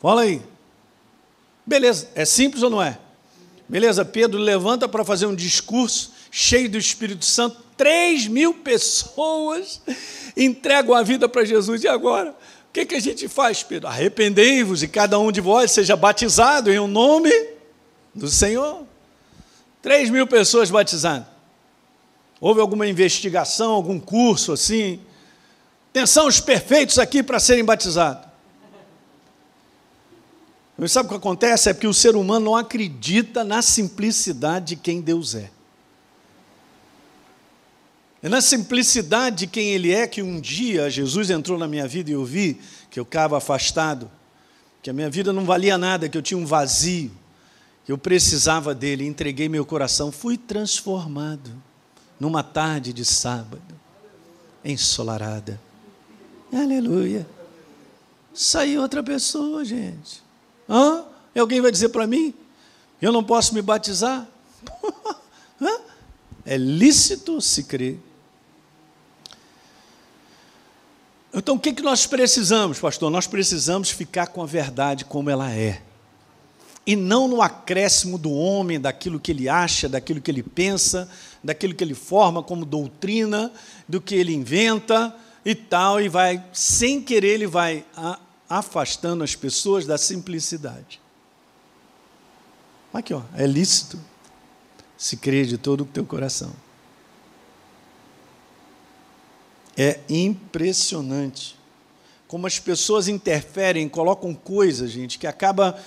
[0.00, 0.42] Fala aí.
[1.64, 2.98] Beleza, é simples ou não é?
[3.68, 7.64] Beleza, Pedro levanta para fazer um discurso cheio do Espírito Santo.
[7.76, 9.80] Três mil pessoas
[10.36, 11.82] entregam a vida para Jesus.
[11.82, 12.30] E agora?
[12.30, 13.88] O que, que a gente faz, Pedro?
[13.88, 17.32] Arrependei-vos e cada um de vós seja batizado em o um nome
[18.14, 18.86] do Senhor.
[19.86, 21.28] Três mil pessoas batizadas.
[22.40, 24.98] Houve alguma investigação, algum curso assim?
[25.90, 28.26] Atenção, os perfeitos aqui para serem batizados.
[30.76, 31.70] Mas sabe o que acontece?
[31.70, 35.50] É porque o ser humano não acredita na simplicidade de quem Deus é.
[38.20, 42.10] É na simplicidade de quem Ele é que um dia Jesus entrou na minha vida
[42.10, 44.10] e eu vi que eu estava afastado,
[44.82, 47.12] que a minha vida não valia nada, que eu tinha um vazio,
[47.88, 49.06] eu precisava dele.
[49.06, 51.50] Entreguei meu coração, fui transformado
[52.18, 53.74] numa tarde de sábado,
[54.64, 55.60] ensolarada.
[56.52, 57.26] Aleluia.
[58.32, 60.22] Saiu outra pessoa, gente.
[60.68, 61.04] Hã?
[61.38, 62.34] Alguém vai dizer para mim?
[63.00, 64.26] Eu não posso me batizar?
[65.60, 65.80] Hã?
[66.44, 67.98] É lícito se crer.
[71.32, 73.10] Então o que, que nós precisamos, pastor?
[73.10, 75.82] Nós precisamos ficar com a verdade como ela é.
[76.86, 81.08] E não no acréscimo do homem, daquilo que ele acha, daquilo que ele pensa,
[81.42, 83.52] daquilo que ele forma como doutrina,
[83.88, 87.84] do que ele inventa e tal, e vai, sem querer, ele vai
[88.48, 91.00] afastando as pessoas da simplicidade.
[92.94, 93.98] Aqui, ó, é lícito
[94.96, 96.52] se crer de todo o teu coração.
[99.76, 101.56] É impressionante
[102.26, 105.78] como as pessoas interferem, colocam coisas, gente, que acaba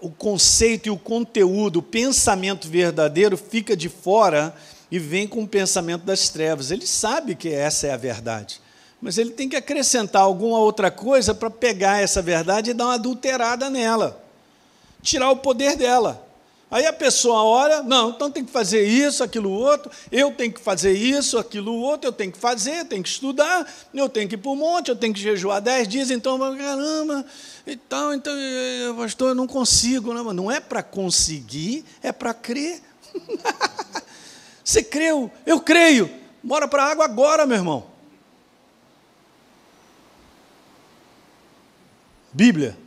[0.00, 4.54] o conceito e o conteúdo, o pensamento verdadeiro fica de fora
[4.90, 6.70] e vem com o pensamento das trevas.
[6.70, 8.60] Ele sabe que essa é a verdade
[9.02, 12.94] mas ele tem que acrescentar alguma outra coisa para pegar essa verdade e dar uma
[12.94, 14.24] adulterada nela,
[15.02, 16.21] tirar o poder dela.
[16.72, 20.58] Aí a pessoa ora, não, então tem que fazer isso, aquilo outro, eu tenho que
[20.58, 24.36] fazer isso, aquilo outro, eu tenho que fazer, eu tenho que estudar, eu tenho que
[24.36, 27.26] ir para o monte, eu tenho que jejuar dez dias, então, caramba,
[27.66, 28.32] então, então,
[28.96, 32.80] pastor, eu não consigo, não, não é para conseguir, é para crer.
[34.64, 36.10] Você creu, eu creio,
[36.42, 37.86] bora para a água agora, meu irmão.
[42.32, 42.81] Bíblia.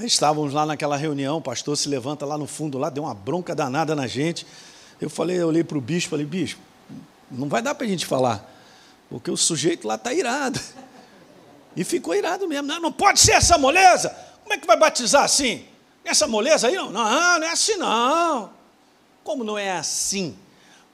[0.00, 3.54] Estávamos lá naquela reunião, o pastor se levanta lá no fundo, lá deu uma bronca
[3.54, 4.46] danada na gente.
[5.00, 6.60] Eu falei, eu olhei para o bispo, falei, bispo,
[7.30, 8.50] não vai dar para a gente falar,
[9.08, 10.60] porque o sujeito lá está irado.
[11.76, 12.66] E ficou irado mesmo.
[12.66, 14.08] Não, não pode ser essa moleza.
[14.42, 15.66] Como é que vai batizar assim?
[16.02, 16.90] Essa moleza aí não?
[16.90, 18.50] Não, não é assim não.
[19.22, 20.36] Como não é assim?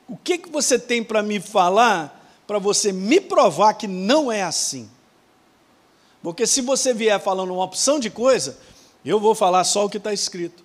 [0.09, 4.43] O que, que você tem para me falar para você me provar que não é
[4.43, 4.91] assim?
[6.23, 8.59] Porque se você vier falando uma opção de coisa,
[9.11, 10.62] eu vou falar só o que está escrito.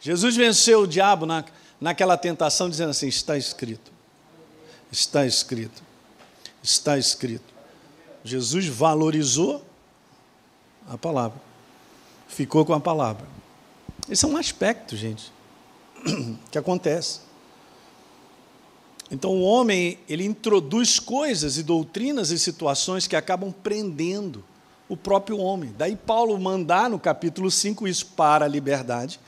[0.00, 1.44] Jesus venceu o diabo na,
[1.80, 3.90] naquela tentação, dizendo assim: está escrito,
[4.90, 5.82] está escrito,
[6.62, 7.54] está escrito.
[8.24, 9.64] Jesus valorizou
[10.88, 11.40] a palavra,
[12.28, 13.26] ficou com a palavra.
[14.08, 15.32] Esse é um aspecto, gente,
[16.50, 17.20] que acontece.
[19.10, 24.44] Então o homem, ele introduz coisas e doutrinas e situações que acabam prendendo
[24.88, 25.74] o próprio homem.
[25.76, 29.20] Daí Paulo mandar no capítulo 5 isso para a liberdade.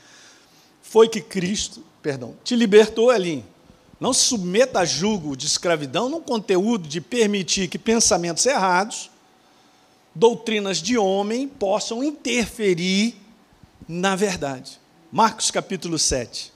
[0.81, 3.43] Foi que Cristo, perdão, te libertou ali.
[3.99, 9.11] Não se submeta a julgo de escravidão num conteúdo de permitir que pensamentos errados,
[10.15, 13.15] doutrinas de homem possam interferir
[13.87, 14.79] na verdade.
[15.11, 16.53] Marcos capítulo 7.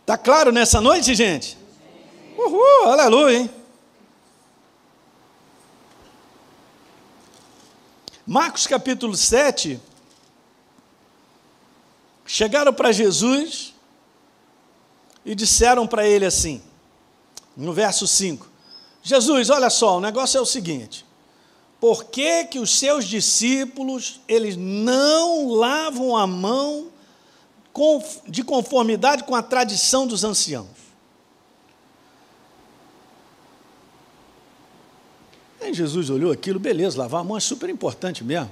[0.00, 1.56] Está claro nessa noite, gente?
[2.36, 3.59] Uhul, aleluia, hein?
[8.30, 9.80] Marcos capítulo 7.
[12.24, 13.74] Chegaram para Jesus
[15.24, 16.62] e disseram para ele assim,
[17.56, 18.46] no verso 5:
[19.02, 21.04] Jesus, olha só, o negócio é o seguinte:
[21.80, 26.86] por que, que os seus discípulos eles não lavam a mão
[28.28, 30.68] de conformidade com a tradição dos anciãos.
[35.60, 38.50] Aí Jesus olhou aquilo, beleza, lavar a mão é super importante mesmo.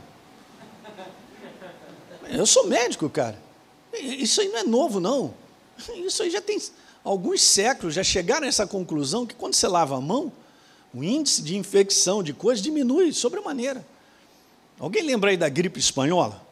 [2.29, 3.40] Eu sou médico, cara.
[3.99, 5.33] Isso aí não é novo, não.
[5.97, 6.61] Isso aí já tem
[7.03, 10.31] alguns séculos, já chegaram a essa conclusão que quando você lava a mão,
[10.92, 13.87] o índice de infecção de coisas diminui sobremaneira.
[14.79, 16.47] Alguém lembra aí da gripe espanhola?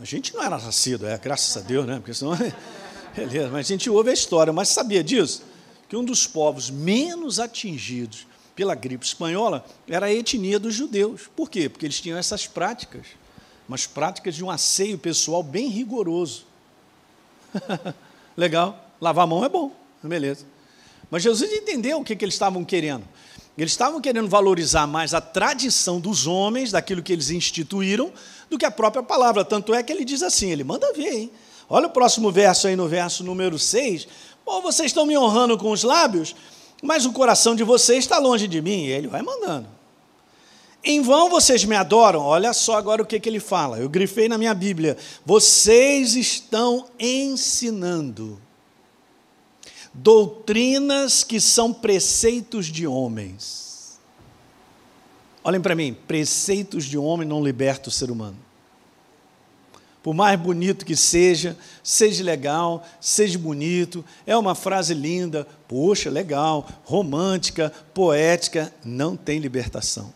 [0.00, 1.96] A gente não era nascido, é, graças a Deus, né?
[1.96, 2.36] Porque senão.
[3.16, 5.42] Beleza, mas a gente ouve a história, mas sabia disso?
[5.88, 8.26] Que um dos povos menos atingidos
[8.58, 11.30] pela gripe espanhola era a etnia dos judeus.
[11.36, 11.68] Por quê?
[11.68, 13.06] Porque eles tinham essas práticas,
[13.68, 16.44] umas práticas de um asseio pessoal bem rigoroso.
[18.36, 19.70] Legal, lavar a mão é bom,
[20.02, 20.44] beleza.
[21.08, 23.04] Mas Jesus entendeu o que, que eles estavam querendo.
[23.56, 28.12] Eles estavam querendo valorizar mais a tradição dos homens, daquilo que eles instituíram,
[28.50, 29.44] do que a própria palavra.
[29.44, 31.30] Tanto é que ele diz assim: ele manda ver, hein?
[31.68, 34.08] Olha o próximo verso aí, no verso número 6.
[34.44, 36.34] Bom, vocês estão me honrando com os lábios,
[36.82, 38.84] mas o coração de vocês está longe de mim.
[38.84, 39.68] E ele vai mandando.
[40.84, 42.20] Em vão vocês me adoram.
[42.20, 43.78] Olha só agora o que, que ele fala.
[43.78, 44.96] Eu grifei na minha Bíblia.
[45.24, 48.40] Vocês estão ensinando
[49.92, 53.98] doutrinas que são preceitos de homens.
[55.42, 58.36] Olhem para mim, preceitos de homem não libertam o ser humano.
[60.02, 66.68] Por mais bonito que seja, seja legal, seja bonito, é uma frase linda, poxa, legal,
[66.84, 70.12] romântica, poética, não tem libertação.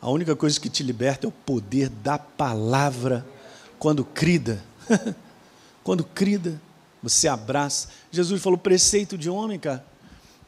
[0.00, 3.26] A única coisa que te liberta é o poder da palavra
[3.78, 4.62] quando crida.
[5.82, 6.60] quando crida
[7.02, 7.88] você abraça.
[8.10, 9.84] Jesus falou preceito de homem, cara.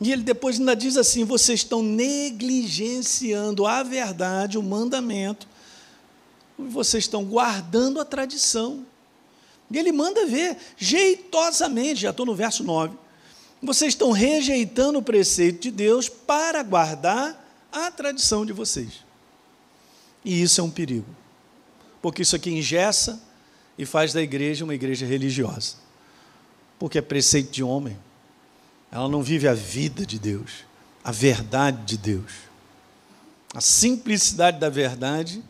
[0.00, 5.46] E ele depois ainda diz assim: vocês estão negligenciando a verdade, o mandamento,
[6.58, 8.84] vocês estão guardando a tradição.
[9.70, 12.96] E ele manda ver, jeitosamente, já estou no verso 9.
[13.62, 19.04] Vocês estão rejeitando o preceito de Deus para guardar a tradição de vocês.
[20.24, 21.06] E isso é um perigo,
[22.00, 23.22] porque isso aqui engessa
[23.76, 25.88] e faz da igreja uma igreja religiosa
[26.78, 27.98] porque é preceito de homem.
[28.90, 30.64] Ela não vive a vida de Deus,
[31.02, 32.32] a verdade de Deus.
[33.52, 35.42] A simplicidade da verdade,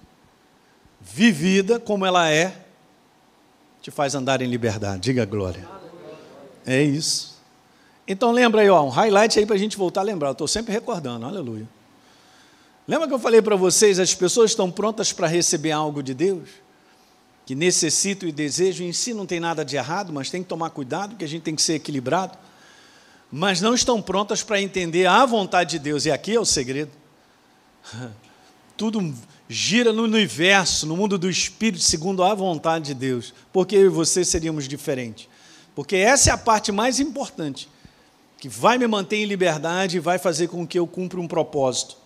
[1.01, 2.65] vivida como ela é,
[3.81, 5.01] te faz andar em liberdade.
[5.01, 5.69] Diga glória.
[6.67, 7.39] É isso.
[8.07, 10.29] Então lembra aí, ó, um highlight aí para a gente voltar a lembrar.
[10.29, 11.69] Eu estou sempre recordando, aleluia.
[12.87, 16.49] Lembra que eu falei para vocês, as pessoas estão prontas para receber algo de Deus?
[17.49, 20.69] que necessitam e desejam, em si não tem nada de errado, mas tem que tomar
[20.69, 22.37] cuidado, porque a gente tem que ser equilibrado,
[23.33, 26.91] mas não estão prontas para entender a vontade de Deus, e aqui é o segredo.
[28.77, 29.15] Tudo
[29.49, 33.89] gira no universo, no mundo do espírito, segundo a vontade de Deus, porque eu e
[33.89, 35.29] você seríamos diferentes.
[35.75, 37.69] Porque essa é a parte mais importante,
[38.37, 41.97] que vai me manter em liberdade e vai fazer com que eu cumpra um propósito.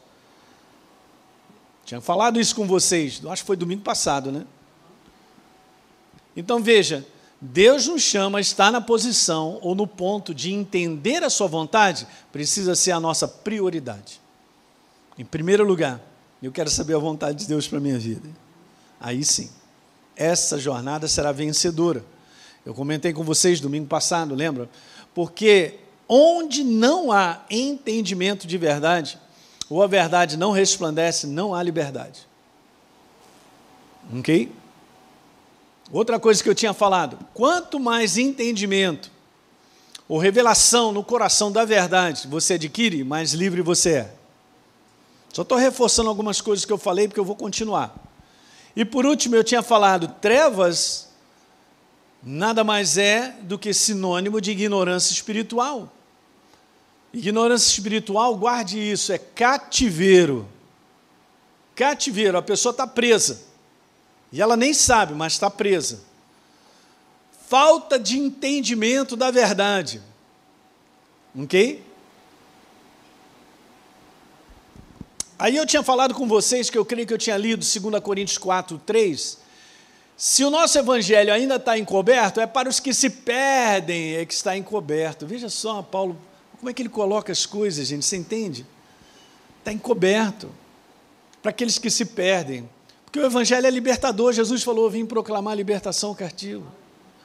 [1.85, 4.47] Tinha falado isso com vocês, acho que foi domingo passado, né?
[6.37, 7.05] Então veja,
[7.41, 12.07] Deus nos chama a estar na posição ou no ponto de entender a Sua vontade,
[12.31, 14.21] precisa ser a nossa prioridade.
[15.19, 16.01] Em primeiro lugar,
[16.47, 18.29] eu quero saber a vontade de Deus para minha vida.
[19.01, 19.51] Aí sim,
[20.17, 22.05] essa jornada será vencedora.
[22.65, 24.69] Eu comentei com vocês domingo passado, lembra?
[25.15, 25.79] Porque
[26.09, 29.19] onde não há entendimento de verdade,
[29.69, 32.27] ou a verdade não resplandece, não há liberdade.
[34.17, 34.53] Ok?
[35.91, 39.11] Outra coisa que eu tinha falado: quanto mais entendimento
[40.09, 44.15] ou revelação no coração da verdade você adquire, mais livre você é.
[45.33, 47.95] Só estou reforçando algumas coisas que eu falei, porque eu vou continuar.
[48.77, 51.09] E por último, eu tinha falado: trevas
[52.23, 55.91] nada mais é do que sinônimo de ignorância espiritual.
[57.13, 60.49] Ignorância espiritual, guarde isso, é cativeiro.
[61.75, 63.43] Cativeiro, a pessoa está presa.
[64.31, 66.01] E ela nem sabe, mas está presa.
[67.49, 70.01] Falta de entendimento da verdade.
[71.39, 71.85] Ok?
[75.43, 78.39] Aí eu tinha falado com vocês que eu creio que eu tinha lido 2 Coríntios
[78.39, 79.39] 4, 3.
[80.17, 84.33] Se o nosso evangelho ainda está encoberto, é para os que se perdem é que
[84.33, 85.27] está encoberto.
[85.27, 86.17] Veja só, Paulo,
[86.61, 88.65] como é que ele coloca as coisas, gente, você entende?
[89.59, 90.49] Está encoberto.
[91.43, 92.71] Para aqueles que se perdem.
[93.05, 94.33] Porque o Evangelho é libertador.
[94.33, 96.65] Jesus falou: vim proclamar libertação cativo.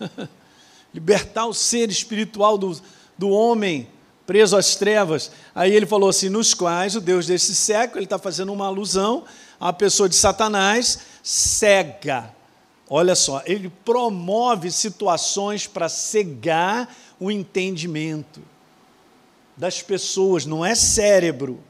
[0.92, 2.82] Libertar o ser espiritual do,
[3.16, 3.88] do homem
[4.28, 5.32] preso às trevas.
[5.56, 9.24] Aí ele falou assim: nos quais o Deus desse século, ele está fazendo uma alusão
[9.60, 12.36] à pessoa de Satanás cega.
[12.88, 18.40] Olha só, ele promove situações para cegar o entendimento
[19.58, 21.64] das pessoas, não é cérebro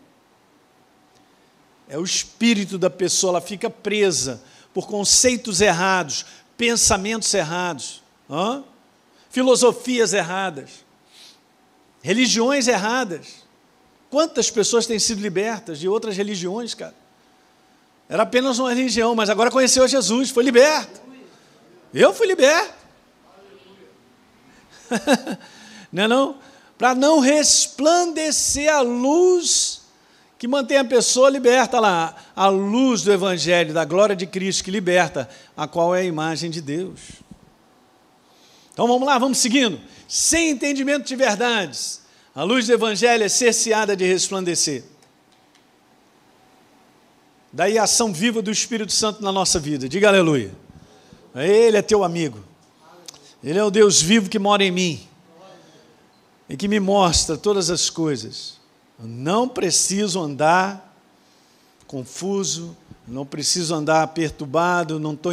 [1.87, 4.41] é o espírito da pessoa, ela fica presa
[4.73, 6.25] por conceitos errados,
[6.57, 8.03] pensamentos errados.
[8.29, 8.63] Hã?
[9.29, 10.85] Filosofias erradas,
[12.01, 13.45] religiões erradas.
[14.09, 16.95] Quantas pessoas têm sido libertas de outras religiões, cara?
[18.09, 21.01] Era apenas uma religião, mas agora conheceu Jesus, foi liberto.
[21.93, 22.73] Eu fui liberto.
[25.91, 26.37] não é não?
[26.77, 29.81] Para não resplandecer a luz
[30.37, 34.71] que mantém a pessoa liberta lá, a luz do Evangelho, da glória de Cristo que
[34.71, 36.99] liberta, a qual é a imagem de Deus.
[38.77, 39.81] Então vamos lá, vamos seguindo.
[40.07, 42.03] Sem entendimento de verdades,
[42.35, 44.83] a luz do Evangelho é cerceada de resplandecer.
[47.51, 49.89] Daí a ação viva do Espírito Santo na nossa vida.
[49.89, 50.51] Diga aleluia.
[51.33, 52.37] Ele é teu amigo.
[53.43, 55.07] Ele é o Deus vivo que mora em mim
[56.47, 58.59] e que me mostra todas as coisas.
[58.99, 60.95] Eu não preciso andar
[61.87, 65.31] confuso, não preciso andar perturbado, não tô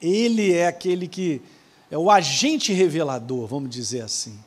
[0.00, 1.42] ele é aquele que
[1.90, 4.38] é o agente revelador, vamos dizer assim.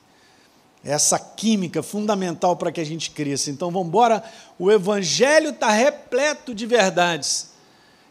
[0.83, 3.51] Essa química fundamental para que a gente cresça.
[3.51, 4.23] Então vamos embora.
[4.57, 7.51] O Evangelho está repleto de verdades.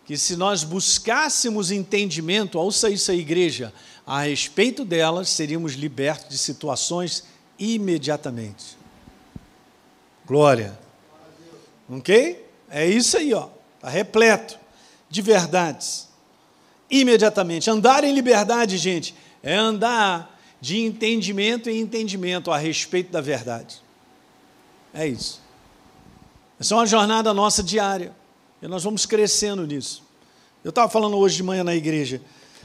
[0.05, 3.73] Que se nós buscássemos entendimento ao sair da igreja
[4.07, 7.25] a respeito delas, seríamos libertos de situações
[7.59, 8.77] imediatamente.
[10.27, 10.79] Glória.
[11.89, 12.45] Ok?
[12.69, 13.49] É isso aí, ó.
[13.77, 14.59] Está repleto
[15.09, 16.10] de verdades.
[16.91, 17.71] Imediatamente.
[17.71, 23.81] Andar em liberdade, gente, é andar de entendimento em entendimento a respeito da verdade.
[24.93, 25.41] É isso.
[26.59, 28.13] Essa é uma jornada nossa diária.
[28.61, 30.03] E nós vamos crescendo nisso.
[30.63, 32.21] Eu estava falando hoje de manhã na igreja.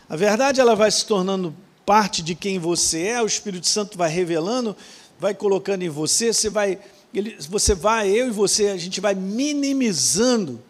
[0.09, 4.09] A verdade ela vai se tornando parte de quem você é, o Espírito Santo vai
[4.09, 4.75] revelando,
[5.19, 6.79] vai colocando em você, você vai
[7.13, 10.61] ele, você vai, eu e você, a gente vai minimizando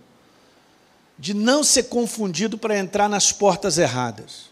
[1.17, 4.49] de não ser confundido para entrar nas portas erradas,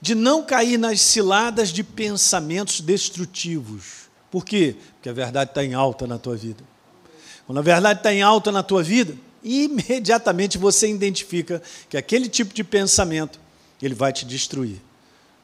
[0.00, 4.08] de não cair nas ciladas de pensamentos destrutivos.
[4.30, 4.76] Por quê?
[4.94, 6.62] Porque a verdade está em alta na tua vida.
[7.46, 12.52] Quando a verdade está em alta na tua vida, imediatamente você identifica que aquele tipo
[12.54, 13.40] de pensamento
[13.80, 14.80] ele vai te destruir.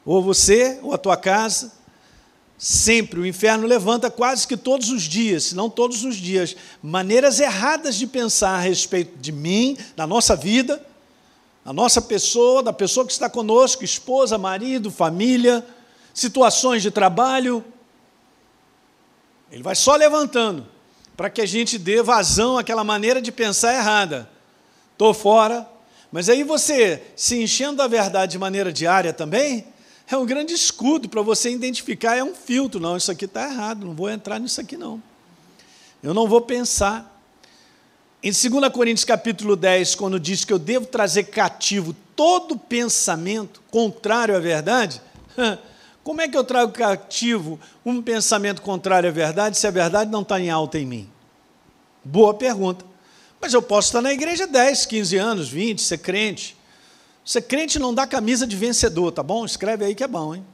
[0.05, 1.71] Ou você, ou a tua casa,
[2.57, 7.39] Sempre o inferno levanta quase que todos os dias, se não todos os dias, maneiras
[7.39, 10.81] erradas de pensar a respeito de mim, da nossa vida,
[11.65, 15.65] da nossa pessoa, da pessoa que está conosco, esposa, marido, família,
[16.13, 17.63] situações de trabalho.
[19.51, 20.65] Ele vai só levantando
[21.17, 24.29] para que a gente dê vazão àquela maneira de pensar errada.
[24.93, 25.67] Estou fora.
[26.11, 29.65] Mas aí você, se enchendo da verdade de maneira diária também,
[30.07, 32.79] é um grande escudo para você identificar, é um filtro.
[32.79, 35.01] Não, isso aqui está errado, não vou entrar nisso aqui não.
[36.03, 37.11] Eu não vou pensar.
[38.21, 44.35] Em 2 Coríntios capítulo 10, quando diz que eu devo trazer cativo todo pensamento contrário
[44.35, 45.01] à verdade,
[46.03, 50.21] como é que eu trago cativo um pensamento contrário à verdade se a verdade não
[50.21, 51.09] está em alta em mim?
[52.03, 52.85] Boa pergunta.
[53.41, 56.54] Mas eu posso estar na igreja 10, 15 anos, 20, ser crente,
[57.25, 59.43] Ser crente não dá camisa de vencedor, tá bom?
[59.43, 60.45] Escreve aí que é bom, hein?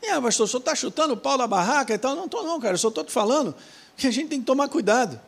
[0.00, 2.14] É, pastor, o senhor está chutando o pau da barraca e tal?
[2.14, 3.52] Não estou não, cara, eu só estou te falando
[3.96, 5.20] que a gente tem que tomar cuidado.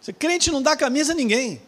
[0.00, 1.60] Ser crente não dá camisa a ninguém.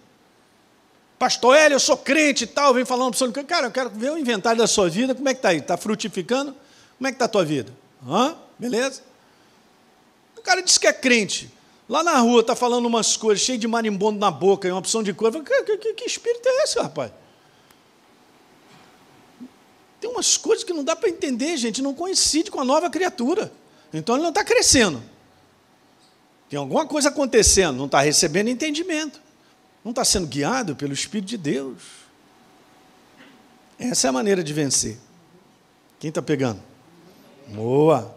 [1.18, 3.90] Pastor Hélio, eu sou crente e tal, vem falando para o senhor, cara, eu quero
[3.90, 5.58] ver o inventário da sua vida, como é que está aí?
[5.58, 6.54] Está frutificando?
[6.96, 7.74] Como é que está a tua vida?
[8.06, 8.36] Hã?
[8.56, 9.02] Beleza?
[10.36, 11.52] O cara disse que é crente.
[11.88, 15.12] Lá na rua está falando umas coisas, cheio de marimbondo na boca, uma opção de.
[15.12, 15.30] Que,
[15.64, 17.10] que, que, que espírito é esse, rapaz?
[20.00, 23.52] Tem umas coisas que não dá para entender, gente, não coincide com a nova criatura.
[23.92, 25.02] Então ele não está crescendo.
[26.48, 29.20] Tem alguma coisa acontecendo, não está recebendo entendimento.
[29.84, 31.82] Não está sendo guiado pelo Espírito de Deus.
[33.78, 34.98] Essa é a maneira de vencer.
[35.98, 36.60] Quem está pegando?
[37.48, 38.14] Boa.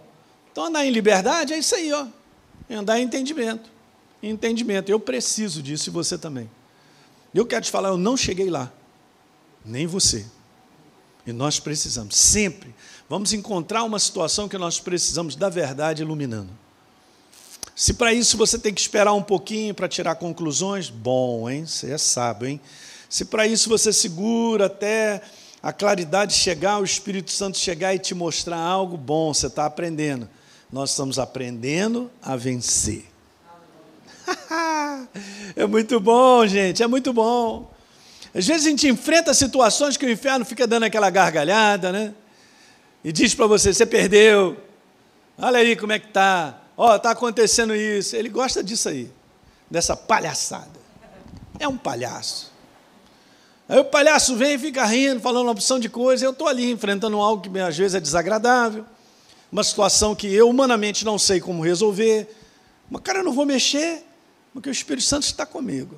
[0.52, 2.08] Então andar em liberdade é isso aí, ó.
[2.70, 3.70] É andar em entendimento.
[4.22, 4.90] Entendimento.
[4.90, 6.50] Eu preciso disso e você também.
[7.34, 8.72] Eu quero te falar, eu não cheguei lá.
[9.64, 10.26] Nem você.
[11.26, 12.74] E nós precisamos, sempre,
[13.08, 16.50] vamos encontrar uma situação que nós precisamos da verdade iluminando.
[17.76, 21.66] Se para isso você tem que esperar um pouquinho para tirar conclusões, bom, hein?
[21.66, 22.62] Você é sábio, hein?
[23.10, 25.22] Se para isso você segura até
[25.64, 30.30] a claridade chegar, o Espírito Santo chegar e te mostrar algo bom, você está aprendendo.
[30.72, 33.06] Nós estamos aprendendo a vencer.
[35.56, 37.71] é muito bom, gente, é muito bom.
[38.34, 42.14] Às vezes a gente enfrenta situações que o inferno fica dando aquela gargalhada, né?
[43.04, 44.58] E diz para você: você perdeu.
[45.38, 46.58] Olha aí como é que tá.
[46.78, 48.16] Ó, oh, tá acontecendo isso.
[48.16, 49.12] Ele gosta disso aí,
[49.70, 50.80] dessa palhaçada.
[51.60, 52.52] É um palhaço.
[53.68, 56.70] Aí o palhaço vem e fica rindo, falando uma opção de coisa, eu estou ali
[56.70, 58.84] enfrentando algo que às vezes é desagradável,
[59.50, 62.28] uma situação que eu humanamente não sei como resolver,
[62.90, 64.04] mas cara, eu não vou mexer,
[64.54, 65.98] porque o Espírito Santo está comigo.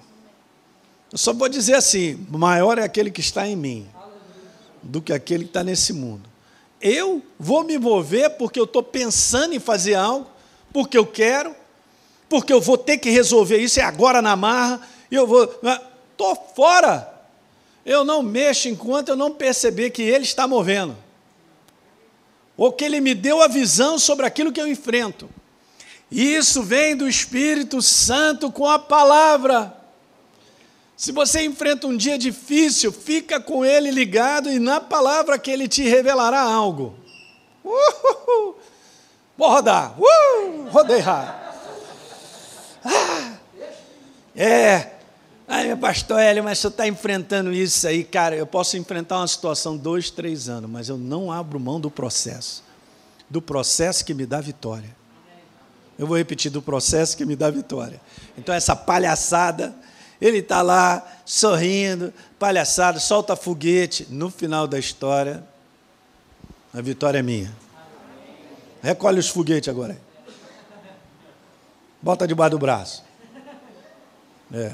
[1.13, 3.87] Eu só vou dizer assim: maior é aquele que está em mim
[4.81, 6.27] do que aquele que está nesse mundo.
[6.81, 10.27] Eu vou me mover porque eu estou pensando em fazer algo,
[10.73, 11.55] porque eu quero,
[12.27, 15.43] porque eu vou ter que resolver isso, é agora na marra, eu vou.
[16.11, 17.13] Estou fora.
[17.85, 20.97] Eu não mexo enquanto eu não perceber que Ele está movendo.
[22.57, 25.29] Ou que Ele me deu a visão sobre aquilo que eu enfrento.
[26.09, 29.82] Isso vem do Espírito Santo com a palavra.
[30.95, 35.67] Se você enfrenta um dia difícil, fica com ele ligado e na palavra que ele
[35.67, 36.95] te revelará algo.
[37.63, 38.55] Uhul.
[39.37, 39.95] Vou rodar.
[39.99, 41.43] Uh, rodei rápido.
[42.85, 43.33] Ah,
[44.35, 44.91] é.
[45.47, 48.35] Ai, meu pastor Hélio, mas você está enfrentando isso aí, cara.
[48.35, 52.63] Eu posso enfrentar uma situação dois, três anos, mas eu não abro mão do processo.
[53.29, 54.95] Do processo que me dá vitória.
[55.97, 58.01] Eu vou repetir, do processo que me dá vitória.
[58.37, 59.75] Então, essa palhaçada
[60.25, 64.07] ele está lá sorrindo, palhaçado, solta foguete.
[64.09, 65.43] No final da história,
[66.73, 67.53] a vitória é minha.
[68.81, 69.99] Recolhe os foguetes agora.
[72.01, 73.03] Bota debaixo do braço.
[74.53, 74.73] É.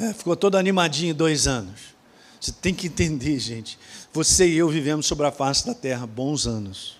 [0.00, 0.12] é.
[0.12, 1.96] Ficou todo animadinho dois anos.
[2.40, 3.76] Você tem que entender, gente.
[4.12, 6.97] Você e eu vivemos sobre a face da terra bons anos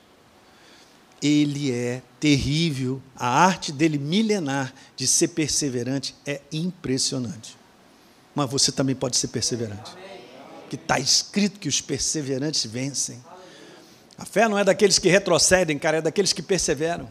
[1.23, 3.01] ele é terrível.
[3.17, 7.57] A arte dele milenar de ser perseverante é impressionante.
[8.35, 9.91] Mas você também pode ser perseverante.
[10.71, 13.23] Que está escrito que os perseverantes vencem.
[14.17, 17.09] A fé não é daqueles que retrocedem, cara, é daqueles que perseveram.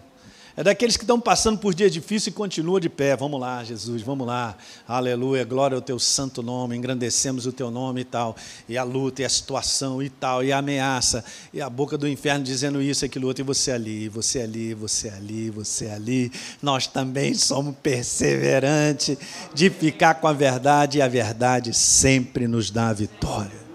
[0.60, 3.16] É daqueles que estão passando por dia difícil e continuam de pé.
[3.16, 4.58] Vamos lá, Jesus, vamos lá.
[4.88, 8.36] Aleluia, glória ao teu santo nome, engrandecemos o teu nome e tal.
[8.68, 12.08] E a luta, e a situação e tal, e a ameaça, e a boca do
[12.08, 16.32] inferno dizendo isso, aquilo outro, e você ali, você ali, você ali, você ali.
[16.60, 19.16] Nós também somos perseverantes
[19.54, 23.68] de ficar com a verdade, e a verdade sempre nos dá a vitória.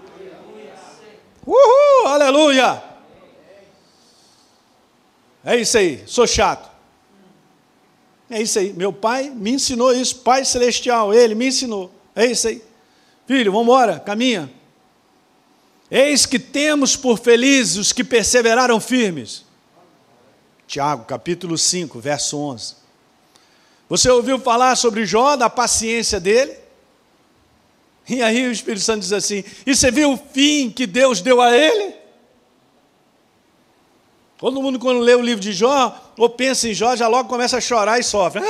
[1.47, 2.83] Uhul, aleluia!
[5.45, 6.72] É isso aí, sou chato.
[8.33, 8.73] É isso aí.
[8.73, 10.15] Meu pai me ensinou isso.
[10.17, 11.91] Pai celestial, ele me ensinou.
[12.15, 12.63] É isso aí.
[13.27, 14.51] Filho, vamos embora, caminha.
[15.89, 19.45] Eis que temos por felizes os que perseveraram firmes.
[20.65, 22.75] Tiago, capítulo 5, verso 11.
[23.87, 26.57] Você ouviu falar sobre Jó, da paciência dele?
[28.09, 31.39] E aí o Espírito Santo diz assim: E você viu o fim que Deus deu
[31.39, 31.93] a ele?
[34.37, 37.57] Todo mundo, quando lê o livro de Jó, ou pensa em Jó, já logo começa
[37.57, 38.41] a chorar e sofre.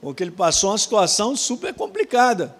[0.00, 2.54] Porque ele passou uma situação super complicada.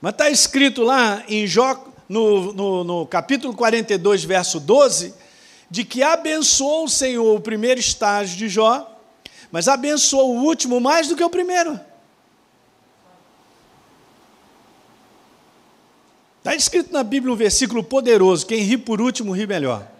[0.00, 5.14] Mas está escrito lá em Jó, no, no, no capítulo 42, verso 12,
[5.70, 8.90] de que abençoou o Senhor o primeiro estágio de Jó,
[9.50, 11.80] mas abençoou o último mais do que o primeiro.
[16.44, 19.90] Está escrito na Bíblia um versículo poderoso: quem ri por último, ri melhor.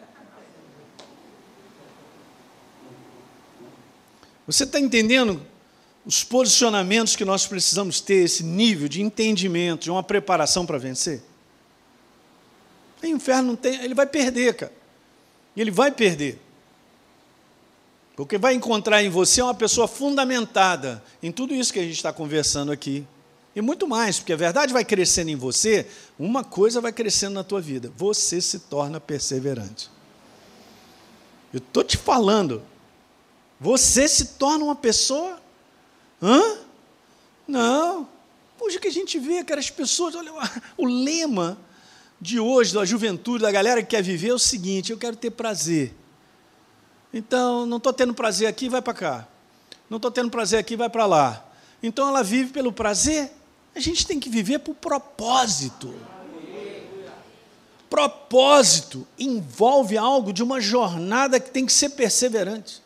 [4.46, 5.40] Você está entendendo
[6.04, 11.22] os posicionamentos que nós precisamos ter, esse nível de entendimento, de uma preparação para vencer?
[13.02, 14.72] O inferno não tem, ele vai perder, cara.
[15.56, 16.38] Ele vai perder.
[18.14, 22.12] Porque vai encontrar em você uma pessoa fundamentada em tudo isso que a gente está
[22.12, 23.06] conversando aqui.
[23.54, 25.86] E muito mais, porque a verdade vai crescendo em você,
[26.18, 27.92] uma coisa vai crescendo na tua vida.
[27.96, 29.88] Você se torna perseverante.
[31.52, 32.62] Eu estou te falando,
[33.60, 35.38] você se torna uma pessoa?
[36.20, 36.58] Hã?
[37.46, 38.08] Não.
[38.58, 40.32] Hoje que a gente vê, cara, as pessoas, olha,
[40.76, 41.56] o lema
[42.20, 45.30] de hoje, da juventude, da galera que quer viver é o seguinte: eu quero ter
[45.30, 45.94] prazer.
[47.12, 49.28] Então, não estou tendo prazer aqui, vai para cá.
[49.88, 51.46] Não estou tendo prazer aqui, vai para lá.
[51.80, 53.30] Então, ela vive pelo prazer.
[53.74, 55.94] A gente tem que viver por propósito.
[57.90, 62.82] Propósito envolve algo de uma jornada que tem que ser perseverante.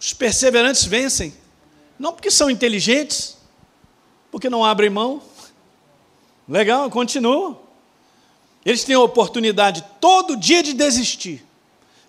[0.00, 1.34] Os perseverantes vencem,
[1.98, 3.36] não porque são inteligentes,
[4.30, 5.22] porque não abrem mão.
[6.48, 7.60] Legal, continua.
[8.64, 11.44] Eles têm a oportunidade todo dia de desistir,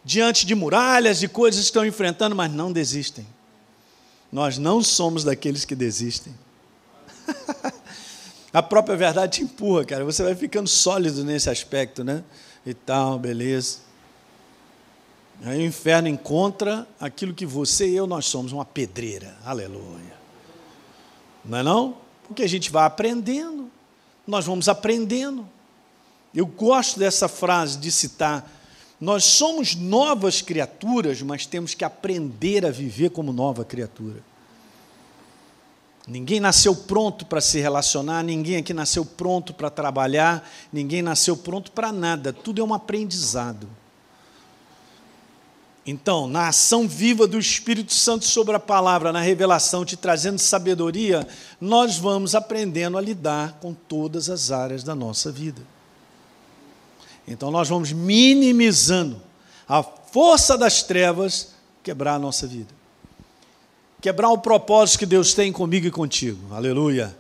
[0.04, 3.26] diante de muralhas, de coisas que estão enfrentando, mas não desistem.
[4.32, 6.34] Nós não somos daqueles que desistem.
[8.54, 10.06] a própria verdade te empurra, cara.
[10.06, 12.24] Você vai ficando sólido nesse aspecto, né?
[12.66, 13.80] E tal, beleza.
[15.44, 19.38] Aí o inferno encontra aquilo que você e eu nós somos, uma pedreira.
[19.46, 20.18] Aleluia.
[21.46, 21.98] Não é não?
[22.28, 23.72] Porque a gente vai aprendendo,
[24.28, 25.48] nós vamos aprendendo.
[26.36, 28.50] Eu gosto dessa frase de citar.
[29.00, 34.22] Nós somos novas criaturas, mas temos que aprender a viver como nova criatura.
[36.10, 41.72] Ninguém nasceu pronto para se relacionar, ninguém aqui nasceu pronto para trabalhar, ninguém nasceu pronto
[41.72, 43.70] para nada, tudo é um aprendizado.
[45.86, 51.28] Então, na ação viva do Espírito Santo sobre a palavra, na revelação, te trazendo sabedoria,
[51.62, 55.62] nós vamos aprendendo a lidar com todas as áreas da nossa vida.
[57.28, 59.22] Então, nós vamos minimizando
[59.68, 61.54] a força das trevas
[61.84, 62.79] quebrar a nossa vida
[64.02, 66.54] quebrar o propósito que Deus tem comigo e contigo.
[66.54, 67.16] Aleluia.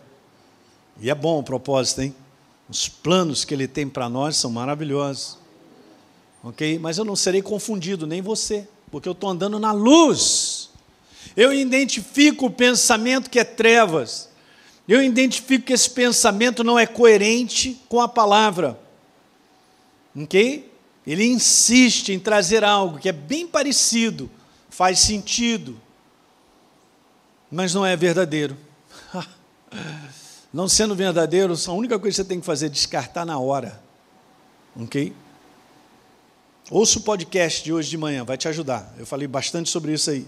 [1.02, 2.16] E é bom o propósito, hein?
[2.70, 5.38] Os planos que Ele tem para nós são maravilhosos.
[6.44, 6.80] Ok?
[6.80, 10.70] Mas eu não serei confundido, nem você, porque eu estou andando na luz.
[11.36, 14.30] Eu identifico o pensamento que é trevas.
[14.88, 18.80] Eu identifico que esse pensamento não é coerente com a palavra.
[20.16, 20.72] Ok?
[21.06, 24.30] Ele insiste em trazer algo que é bem parecido,
[24.70, 25.80] faz sentido,
[27.52, 28.58] mas não é verdadeiro.
[30.52, 33.80] Não sendo verdadeiro, a única coisa que você tem que fazer é descartar na hora.
[34.76, 35.14] Ok?
[36.72, 38.92] Ouça o podcast de hoje de manhã, vai te ajudar.
[38.98, 40.28] Eu falei bastante sobre isso aí.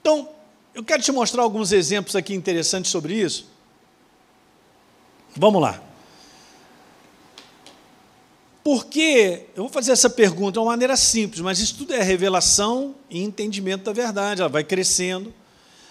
[0.00, 0.28] Então,
[0.74, 3.46] eu quero te mostrar alguns exemplos aqui interessantes sobre isso.
[5.36, 5.82] Vamos lá.
[8.62, 12.94] Porque, eu vou fazer essa pergunta de uma maneira simples, mas isso tudo é revelação
[13.08, 15.32] e entendimento da verdade, ela vai crescendo.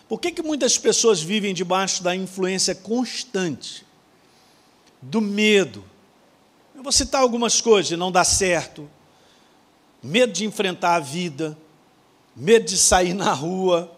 [0.10, 3.86] Por que, que muitas pessoas vivem debaixo da influência constante
[4.99, 5.86] do medo?
[6.74, 8.89] Eu vou citar algumas coisas não dar certo,
[10.01, 11.55] medo de enfrentar a vida,
[12.36, 13.95] medo de sair na rua,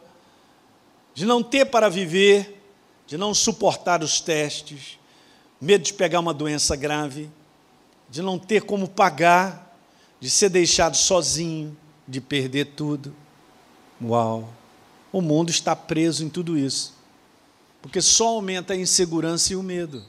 [1.13, 2.61] de não ter para viver,
[3.07, 4.99] de não suportar os testes,
[5.61, 7.31] medo de pegar uma doença grave,
[8.09, 9.77] de não ter como pagar,
[10.19, 13.15] de ser deixado sozinho, de perder tudo.
[14.03, 14.60] Uau!
[15.11, 16.93] O mundo está preso em tudo isso.
[17.81, 20.03] Porque só aumenta a insegurança e o medo.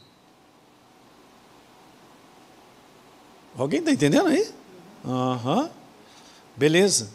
[3.56, 4.50] Alguém está entendendo aí?
[5.04, 5.62] Aham.
[5.62, 5.70] Uhum.
[6.56, 7.10] Beleza.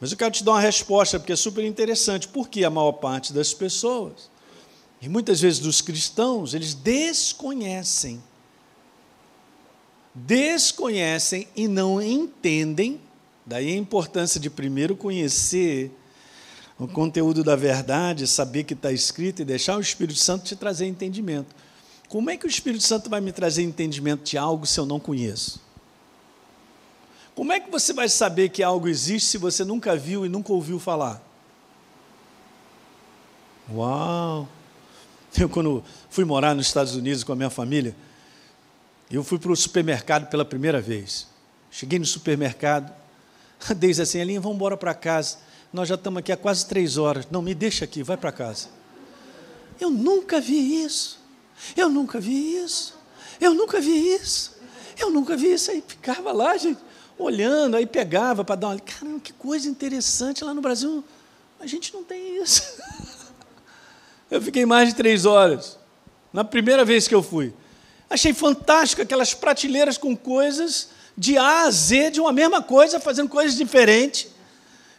[0.00, 2.26] Mas eu quero te dar uma resposta, porque é super interessante.
[2.26, 4.30] Por que a maior parte das pessoas,
[5.00, 8.22] e muitas vezes dos cristãos, eles desconhecem.
[10.14, 13.00] Desconhecem e não entendem.
[13.44, 15.90] Daí a importância de primeiro conhecer
[16.80, 20.86] o conteúdo da verdade, saber que está escrito e deixar o Espírito Santo te trazer
[20.86, 21.54] entendimento.
[22.08, 24.98] Como é que o Espírito Santo vai me trazer entendimento de algo se eu não
[24.98, 25.60] conheço?
[27.34, 30.54] Como é que você vai saber que algo existe se você nunca viu e nunca
[30.54, 31.22] ouviu falar?
[33.70, 34.48] Uau!
[35.38, 37.94] Eu, quando fui morar nos Estados Unidos com a minha família,
[39.10, 41.28] eu fui para o supermercado pela primeira vez.
[41.70, 42.90] Cheguei no supermercado,
[43.76, 45.49] desde assim, Alinha, vamos embora para casa.
[45.72, 47.26] Nós já estamos aqui há quase três horas.
[47.30, 48.68] Não, me deixa aqui, vai para casa.
[49.80, 51.18] Eu nunca vi isso.
[51.76, 52.94] Eu nunca vi isso.
[53.40, 54.58] Eu nunca vi isso.
[54.98, 55.70] Eu nunca vi isso.
[55.70, 56.80] Aí ficava lá, gente,
[57.16, 58.80] olhando, aí pegava para dar uma.
[58.80, 60.44] Caramba, que coisa interessante.
[60.44, 61.04] Lá no Brasil,
[61.60, 62.62] a gente não tem isso.
[64.30, 65.78] Eu fiquei mais de três horas.
[66.32, 67.52] Na primeira vez que eu fui.
[68.08, 73.28] Achei fantástico aquelas prateleiras com coisas de A a Z, de uma mesma coisa, fazendo
[73.28, 74.28] coisas diferentes.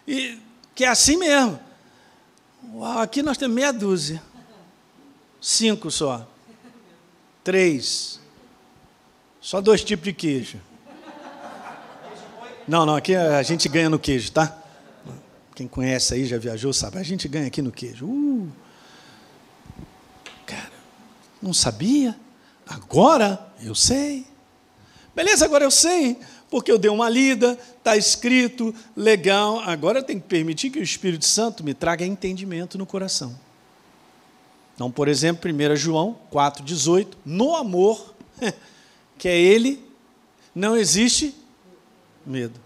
[0.06, 0.38] E
[0.84, 1.60] é assim mesmo.
[2.74, 4.22] Uau, aqui nós temos meia dúzia.
[5.40, 6.28] Cinco só.
[7.44, 8.20] Três.
[9.40, 10.62] Só dois tipos de queijo.
[12.68, 14.56] Não, não, aqui a gente ganha no queijo, tá?
[15.56, 16.98] Quem conhece aí, já viajou, sabe.
[16.98, 18.06] A gente ganha aqui no queijo.
[18.06, 18.52] Uh.
[20.46, 20.72] Cara,
[21.42, 22.16] não sabia?
[22.68, 24.26] Agora eu sei.
[25.16, 26.18] Beleza, agora eu sei
[26.52, 29.62] porque eu dei uma lida, está escrito, legal.
[29.62, 33.40] Agora eu tenho que permitir que o Espírito Santo me traga entendimento no coração.
[34.76, 38.14] Então, por exemplo, 1 João 4,18, no amor,
[39.18, 39.82] que é Ele,
[40.54, 41.34] não existe
[42.26, 42.60] medo.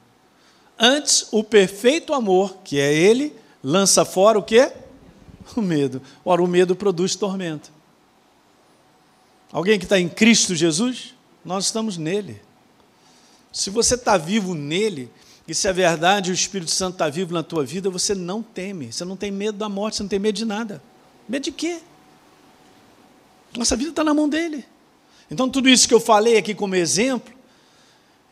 [0.79, 4.71] Antes, o perfeito amor, que é Ele, lança fora o quê?
[5.55, 6.01] O medo.
[6.25, 7.71] Ora, o medo produz tormento.
[9.51, 11.13] Alguém que está em Cristo Jesus?
[11.45, 12.41] Nós estamos nele.
[13.55, 15.09] Se você está vivo nele,
[15.47, 18.91] e se é verdade o Espírito Santo está vivo na tua vida, você não teme,
[18.91, 20.83] você não tem medo da morte, você não tem medo de nada.
[21.27, 21.79] Medo de quê?
[23.55, 24.65] Nossa vida está na mão dele.
[25.31, 27.33] Então, tudo isso que eu falei aqui como exemplo,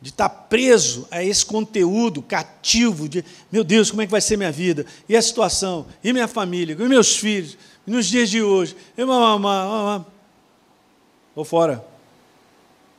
[0.01, 4.35] de estar preso a esse conteúdo cativo de, meu Deus, como é que vai ser
[4.35, 4.85] minha vida?
[5.07, 5.87] E a situação?
[6.03, 6.75] E minha família?
[6.77, 7.57] E meus filhos?
[7.87, 8.75] E nos dias de hoje?
[8.97, 10.05] E mamãe, mamãe.
[11.33, 11.81] Vou fora.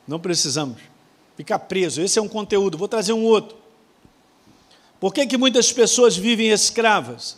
[0.07, 0.94] Não precisamos
[1.35, 2.01] ficar preso.
[2.01, 2.77] Esse é um conteúdo.
[2.77, 3.57] Vou trazer um outro.
[4.99, 7.37] Por que, que muitas pessoas vivem escravas?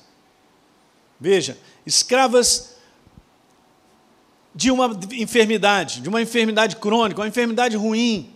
[1.20, 2.76] Veja, escravas
[4.54, 8.34] de uma enfermidade, de uma enfermidade crônica, uma enfermidade ruim.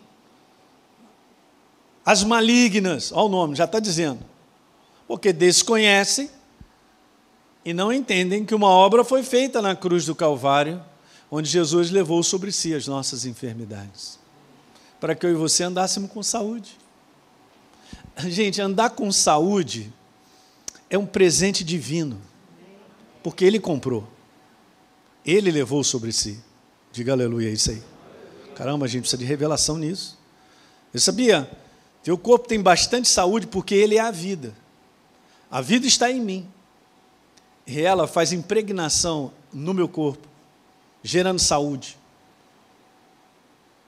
[2.05, 4.19] As malignas, olha o nome, já está dizendo.
[5.07, 6.29] Porque desconhecem
[7.63, 10.83] e não entendem que uma obra foi feita na cruz do Calvário,
[11.29, 14.19] onde Jesus levou sobre si as nossas enfermidades,
[15.01, 16.77] para que eu e você andássemos com saúde.
[18.19, 19.91] Gente, andar com saúde
[20.89, 22.21] é um presente divino,
[23.23, 24.07] porque Ele comprou.
[25.25, 26.39] Ele levou sobre si.
[26.91, 27.81] Diga aleluia, é isso aí.
[28.55, 30.19] Caramba, a gente precisa de revelação nisso.
[30.93, 31.49] Eu sabia?
[32.03, 34.53] Teu corpo tem bastante saúde porque ele é a vida.
[35.49, 36.49] A vida está em mim.
[37.65, 40.27] E ela faz impregnação no meu corpo,
[41.03, 41.97] gerando saúde.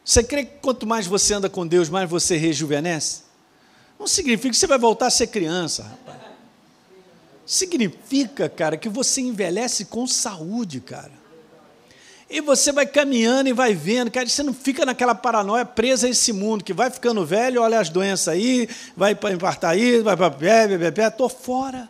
[0.03, 3.23] Você crê que quanto mais você anda com Deus, mais você rejuvenesce?
[3.97, 6.23] Não significa que você vai voltar a ser criança, rapaz.
[7.45, 11.11] Significa, cara, que você envelhece com saúde, cara.
[12.29, 16.09] E você vai caminhando e vai vendo, cara, você não fica naquela paranoia presa a
[16.09, 20.17] esse mundo, que vai ficando velho, olha as doenças aí, vai para infartar aí, vai
[20.17, 21.89] para pé, pé, pé, estou fora.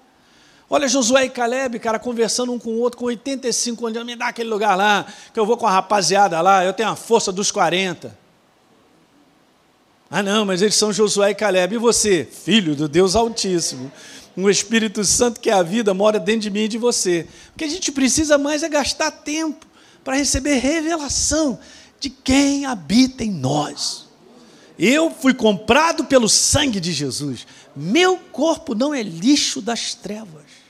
[0.75, 4.29] Olha Josué e Caleb, cara, conversando um com o outro com 85 anos, me dá
[4.29, 7.51] aquele lugar lá, que eu vou com a rapaziada lá, eu tenho a força dos
[7.51, 8.17] 40.
[10.09, 11.75] Ah, não, mas eles são Josué e Caleb.
[11.75, 12.25] E você?
[12.25, 13.91] Filho do Deus Altíssimo.
[14.35, 17.27] Um Espírito Santo que é a vida mora dentro de mim e de você.
[17.53, 19.67] O que a gente precisa mais é gastar tempo
[20.03, 21.59] para receber revelação
[21.99, 24.07] de quem habita em nós.
[24.79, 27.45] Eu fui comprado pelo sangue de Jesus.
[27.75, 30.62] Meu corpo não é lixo das trevas.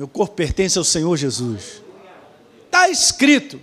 [0.00, 1.82] Meu corpo pertence ao Senhor Jesus.
[2.64, 3.60] Está escrito.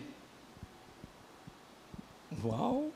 [2.45, 2.91] Uau!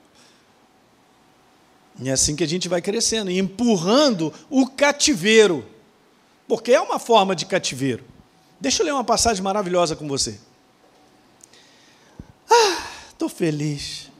[1.99, 5.65] E é assim que a gente vai crescendo, empurrando o cativeiro.
[6.47, 8.03] Porque é uma forma de cativeiro.
[8.59, 10.37] Deixa eu ler uma passagem maravilhosa com você.
[12.47, 14.11] Ah, estou feliz.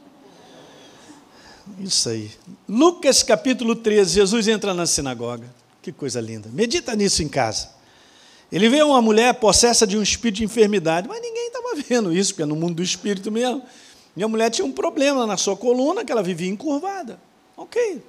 [1.78, 2.32] Isso aí.
[2.68, 5.46] Lucas capítulo 13, Jesus entra na sinagoga.
[5.80, 6.50] Que coisa linda.
[6.52, 7.81] Medita nisso em casa.
[8.52, 12.34] Ele vê uma mulher possessa de um espírito de enfermidade, mas ninguém estava vendo isso,
[12.34, 13.64] porque é no mundo do espírito mesmo.
[14.16, 17.18] E a mulher tinha um problema na sua coluna, que ela vivia encurvada.
[17.56, 18.04] Ok.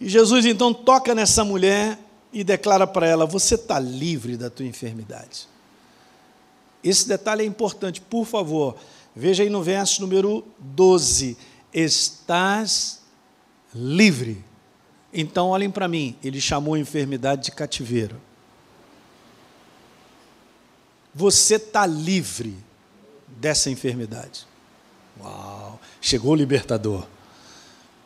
[0.00, 1.98] E Jesus então toca nessa mulher
[2.32, 5.46] e declara para ela: Você está livre da tua enfermidade.
[6.82, 8.76] Esse detalhe é importante, por favor.
[9.14, 11.36] Veja aí no verso número 12:
[11.74, 13.02] Estás
[13.74, 14.42] livre.
[15.12, 18.27] Então, olhem para mim, ele chamou a enfermidade de cativeiro.
[21.14, 22.56] Você está livre
[23.26, 24.46] dessa enfermidade.
[25.20, 25.80] Uau!
[26.00, 27.06] Chegou o libertador.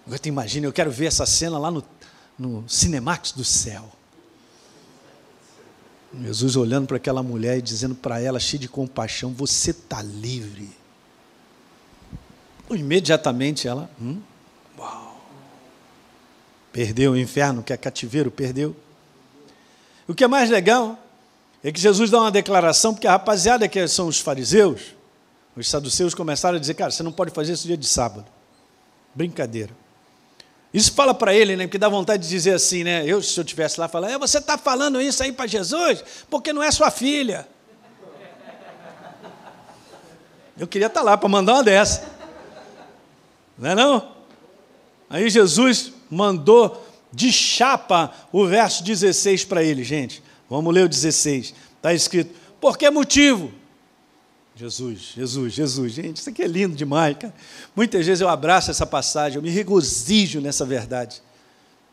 [0.07, 1.85] Agora tu imagina, eu quero ver essa cena lá no,
[2.39, 3.91] no Cinemax do céu.
[6.21, 10.71] Jesus olhando para aquela mulher e dizendo para ela, cheio de compaixão: Você está livre.
[12.71, 14.21] Imediatamente ela, hum,
[14.79, 15.23] uau,
[16.73, 18.75] perdeu o inferno, que é cativeiro, perdeu.
[20.09, 20.99] O que é mais legal
[21.63, 24.95] é que Jesus dá uma declaração, porque a rapaziada que são os fariseus,
[25.57, 28.27] os saduceus começaram a dizer: Cara, você não pode fazer isso dia de sábado.
[29.15, 29.71] Brincadeira.
[30.73, 31.67] Isso fala para ele, né?
[31.67, 33.05] Porque dá vontade de dizer assim, né?
[33.07, 36.53] Eu, se eu tivesse lá, falar, é, você está falando isso aí para Jesus, porque
[36.53, 37.47] não é sua filha.
[40.59, 42.11] Eu queria estar tá lá para mandar uma dessa.
[43.59, 44.13] Não é não?
[45.11, 50.23] Aí Jesus mandou de chapa o verso 16 para ele, gente.
[50.53, 51.55] Vamos ler o 16.
[51.77, 53.51] Está escrito: Por que motivo?
[54.55, 55.93] Jesus, Jesus, Jesus.
[55.95, 57.35] Gente, isso aqui é lindo demais, cara.
[57.75, 61.23] Muitas vezes eu abraço essa passagem, eu me regozijo nessa verdade.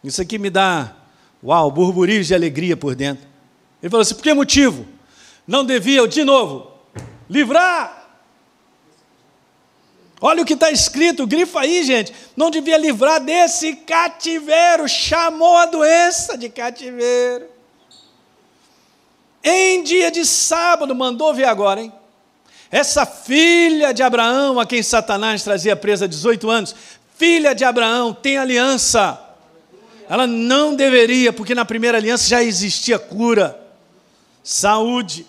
[0.03, 0.93] Isso aqui me dá,
[1.41, 3.25] uau, burburinhos de alegria por dentro.
[3.81, 4.85] Ele falou assim: por que motivo?
[5.47, 6.69] Não devia, de novo,
[7.29, 8.09] livrar.
[10.19, 12.13] Olha o que está escrito, grifa aí, gente.
[12.35, 14.85] Não devia livrar desse cativeiro.
[14.85, 17.58] Chamou a doença de cativeiro.
[19.43, 21.93] Em dia de sábado, mandou ver agora, hein?
[22.71, 26.75] Essa filha de Abraão, a quem Satanás trazia presa há 18 anos,
[27.17, 29.19] filha de Abraão, tem aliança.
[30.07, 33.59] Ela não deveria, porque na primeira aliança já existia cura,
[34.43, 35.25] saúde.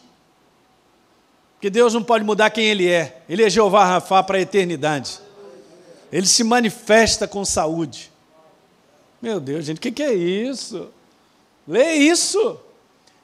[1.54, 3.22] Porque Deus não pode mudar quem Ele é.
[3.28, 5.20] Ele é Jeová Rafá para a eternidade.
[6.12, 8.10] Ele se manifesta com saúde.
[9.20, 10.88] Meu Deus, gente, o que, que é isso?
[11.68, 12.58] Lê isso.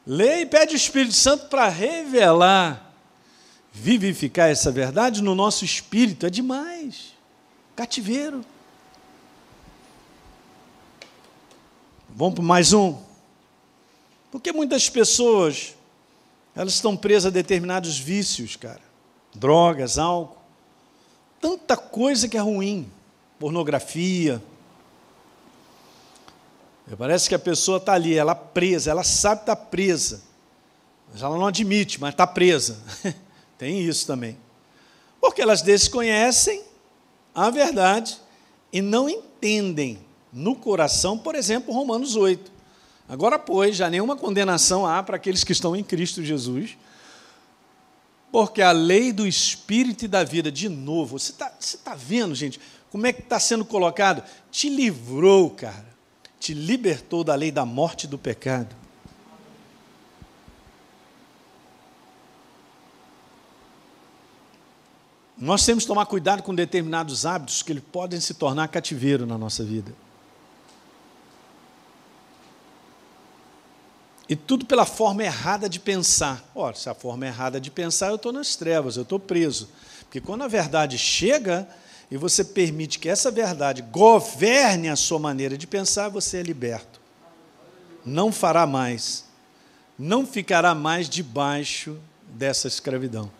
[0.06, 2.94] Lê e pede o Espírito Santo para revelar,
[3.72, 6.24] vivificar essa verdade no nosso espírito.
[6.26, 7.12] É demais.
[7.74, 8.44] Cativeiro.
[12.08, 12.96] Vamos para mais um.
[14.30, 15.74] Porque muitas pessoas,
[16.54, 18.82] elas estão presas a determinados vícios, cara.
[19.34, 20.36] Drogas, álcool.
[21.40, 22.90] Tanta coisa que é ruim.
[23.38, 24.42] Pornografia,
[26.94, 30.22] Parece que a pessoa está ali, ela presa, ela sabe que está presa.
[31.12, 32.78] Mas ela não admite, mas está presa.
[33.58, 34.38] Tem isso também.
[35.20, 36.62] Porque elas desconhecem
[37.34, 38.16] a verdade
[38.72, 39.98] e não entendem
[40.32, 42.52] no coração, por exemplo, Romanos 8.
[43.08, 46.76] Agora, pois, já nenhuma condenação há para aqueles que estão em Cristo Jesus,
[48.30, 52.60] porque a lei do Espírito e da vida, de novo, você está tá vendo, gente,
[52.90, 54.22] como é que está sendo colocado?
[54.50, 55.95] Te livrou, cara
[56.38, 58.74] te libertou da lei da morte e do pecado.
[65.38, 69.62] Nós temos que tomar cuidado com determinados hábitos que podem se tornar cativeiro na nossa
[69.62, 69.92] vida.
[74.28, 76.42] E tudo pela forma errada de pensar.
[76.54, 79.68] Ora, se a forma errada de pensar, eu estou nas trevas, eu estou preso.
[80.00, 81.68] Porque quando a verdade chega,
[82.10, 87.00] e você permite que essa verdade governe a sua maneira de pensar, você é liberto.
[88.04, 89.24] Não fará mais,
[89.98, 91.98] não ficará mais debaixo
[92.28, 93.30] dessa escravidão,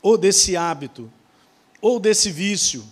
[0.00, 1.10] ou desse hábito,
[1.80, 2.84] ou desse vício.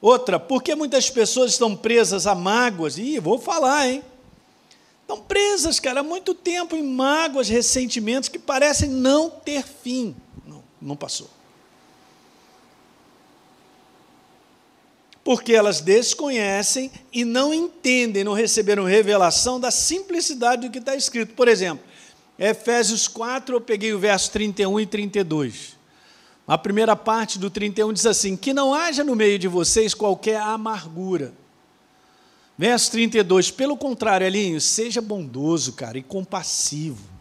[0.00, 4.02] Outra, porque muitas pessoas estão presas a mágoas, e vou falar, hein?
[5.00, 10.14] Estão presas, cara, há muito tempo em mágoas, ressentimentos que parecem não ter fim.
[10.46, 11.28] Não, não passou.
[15.24, 21.34] Porque elas desconhecem e não entendem, não receberam revelação da simplicidade do que está escrito.
[21.34, 21.82] Por exemplo,
[22.38, 25.78] Efésios 4, eu peguei o verso 31 e 32.
[26.46, 30.38] A primeira parte do 31 diz assim: Que não haja no meio de vocês qualquer
[30.38, 31.32] amargura.
[32.56, 37.14] Verso 32, pelo contrário, Elinho, seja bondoso, cara, e compassivo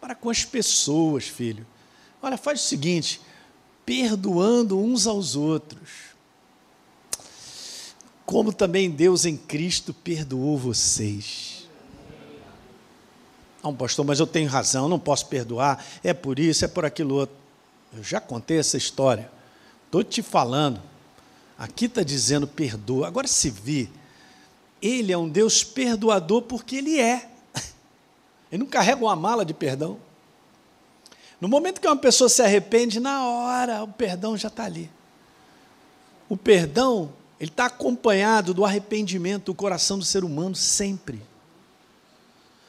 [0.00, 1.66] para com as pessoas, filho.
[2.22, 3.20] Olha, faz o seguinte,
[3.84, 6.05] perdoando uns aos outros
[8.26, 11.68] como também Deus em Cristo perdoou vocês.
[13.62, 17.14] Ah, pastor, mas eu tenho razão, não posso perdoar, é por isso, é por aquilo
[17.14, 17.36] outro.
[17.96, 19.30] Eu já contei essa história,
[19.86, 20.82] estou te falando.
[21.56, 23.06] Aqui está dizendo perdoa.
[23.06, 23.88] Agora se vê,
[24.82, 27.30] ele é um Deus perdoador porque ele é.
[28.52, 29.98] Ele não carrega uma mala de perdão.
[31.40, 34.90] No momento que uma pessoa se arrepende, na hora o perdão já está ali.
[36.28, 41.22] O perdão ele está acompanhado do arrependimento do coração do ser humano sempre.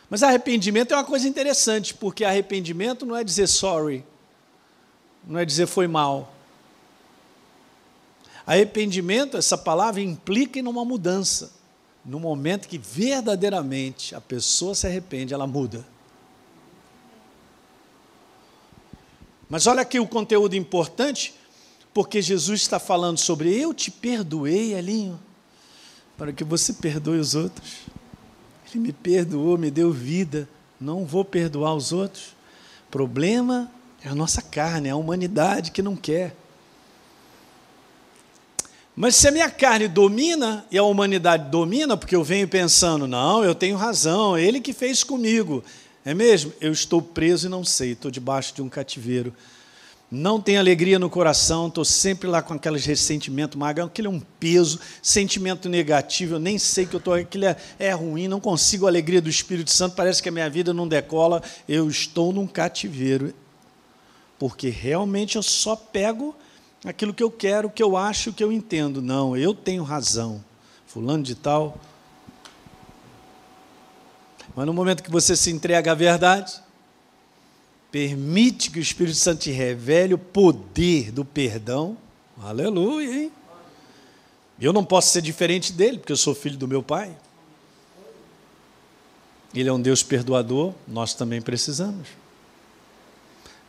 [0.09, 4.03] Mas arrependimento é uma coisa interessante, porque arrependimento não é dizer sorry,
[5.26, 6.34] não é dizer foi mal.
[8.45, 11.51] Arrependimento, essa palavra implica em uma mudança.
[12.05, 15.86] No momento que verdadeiramente a pessoa se arrepende, ela muda.
[19.49, 21.34] Mas olha aqui o conteúdo importante,
[21.98, 25.20] porque Jesus está falando sobre eu te perdoei, Elinho,
[26.16, 27.72] para que você perdoe os outros.
[28.70, 30.48] Ele me perdoou, me deu vida,
[30.80, 32.36] não vou perdoar os outros.
[32.91, 33.72] Problema
[34.04, 36.36] é a nossa carne, é a humanidade que não quer.
[38.95, 43.43] Mas se a minha carne domina e a humanidade domina, porque eu venho pensando, não,
[43.43, 45.64] eu tenho razão, ele que fez comigo,
[46.06, 46.54] é mesmo?
[46.62, 49.34] Eu estou preso e não sei, estou debaixo de um cativeiro
[50.10, 54.22] não tenho alegria no coração, estou sempre lá com aqueles ressentimentos magros, aquele é um
[54.39, 58.86] peso, sentimento negativo, eu nem sei que eu estou, aquilo é, é ruim, não consigo
[58.86, 62.47] a alegria do Espírito Santo, parece que a minha vida não decola, eu estou num
[62.47, 63.34] cativeiro,
[64.39, 66.36] porque realmente eu só pego
[66.86, 69.01] aquilo que eu quero, que eu acho, que eu entendo.
[69.01, 70.43] Não, eu tenho razão.
[70.86, 71.78] Fulano de tal.
[74.55, 76.62] Mas no momento que você se entrega à verdade,
[77.91, 81.97] Permite que o Espírito Santo te revele o poder do perdão.
[82.41, 83.31] Aleluia, hein?
[84.59, 87.15] Eu não posso ser diferente dele, porque eu sou filho do meu pai.
[89.53, 92.07] Ele é um Deus perdoador, nós também precisamos.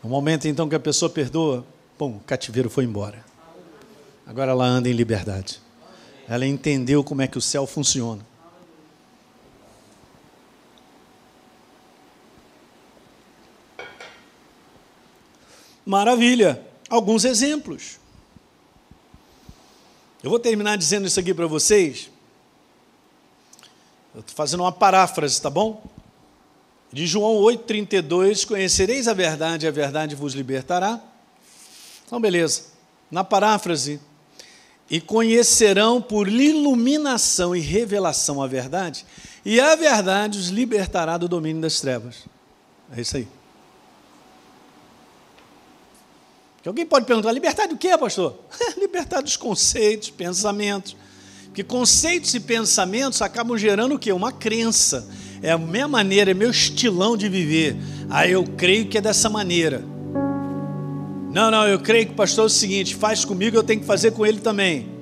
[0.02, 1.64] No momento então que a pessoa perdoa,
[1.98, 3.24] bom, o cativeiro foi embora.
[4.26, 5.60] Agora ela anda em liberdade.
[6.28, 8.22] Ela entendeu como é que o céu funciona.
[15.88, 16.62] Maravilha.
[16.90, 17.98] Alguns exemplos.
[20.22, 22.10] Eu vou terminar dizendo isso aqui para vocês.
[24.14, 25.82] Eu estou fazendo uma paráfrase, tá bom?
[26.92, 31.00] De João 8,32: Conhecereis a verdade, e a verdade vos libertará.
[32.04, 32.64] Então, beleza.
[33.10, 33.98] Na paráfrase,
[34.90, 39.06] e conhecerão por iluminação e revelação a verdade,
[39.42, 42.26] e a verdade os libertará do domínio das trevas.
[42.94, 43.26] É isso aí.
[46.57, 48.38] Que alguém pode perguntar: libertar do que, pastor?
[48.78, 50.96] libertar dos conceitos, pensamentos.
[51.46, 54.12] Porque conceitos e pensamentos acabam gerando o quê?
[54.12, 55.08] Uma crença.
[55.42, 57.76] É a minha maneira, é meu estilão de viver.
[58.10, 59.84] Aí eu creio que é dessa maneira.
[61.32, 63.86] Não, não, eu creio que o pastor é o seguinte: faz comigo, eu tenho que
[63.86, 64.98] fazer com ele também.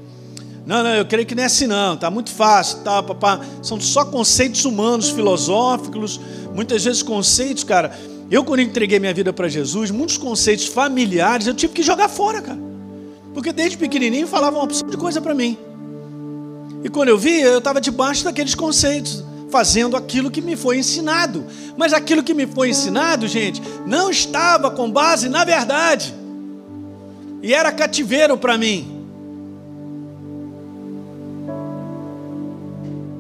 [0.67, 3.41] Não, não, eu creio que não é assim não, tá muito fácil, tá, papá.
[3.63, 6.21] São só conceitos humanos, filosóficos,
[6.55, 7.97] muitas vezes conceitos, cara.
[8.31, 12.43] Eu quando entreguei minha vida para Jesus, muitos conceitos familiares eu tive que jogar fora,
[12.43, 12.59] cara.
[13.33, 15.57] Porque desde pequenininho falavam uma opção de coisa para mim.
[16.83, 21.45] E quando eu via, eu estava debaixo daqueles conceitos, fazendo aquilo que me foi ensinado.
[21.77, 26.15] Mas aquilo que me foi ensinado, gente, não estava com base na verdade.
[27.43, 29.05] E era cativeiro para mim.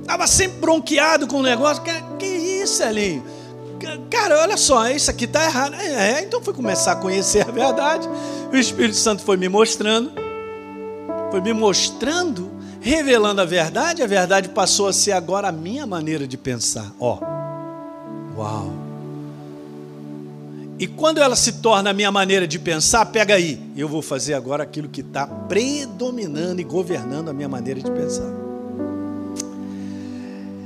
[0.00, 1.82] Estava sempre bronqueado com o negócio.
[1.82, 3.35] Que, que isso, Elinho?
[4.10, 5.74] Cara, olha só, isso aqui está errado.
[5.74, 8.08] É, então fui começar a conhecer a verdade.
[8.52, 10.12] O Espírito Santo foi me mostrando,
[11.30, 14.02] foi me mostrando, revelando a verdade.
[14.02, 16.92] A verdade passou a ser agora a minha maneira de pensar.
[16.98, 17.18] Ó,
[18.36, 18.86] uau.
[20.78, 24.34] E quando ela se torna a minha maneira de pensar, pega aí, eu vou fazer
[24.34, 28.30] agora aquilo que está predominando e governando a minha maneira de pensar.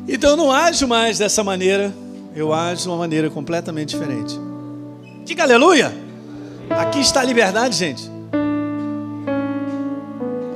[0.08, 1.94] Então não ajo mais dessa maneira,
[2.34, 4.38] eu ajo de uma maneira completamente diferente.
[5.24, 5.92] Diga aleluia!
[6.70, 8.10] Aqui está a liberdade, gente.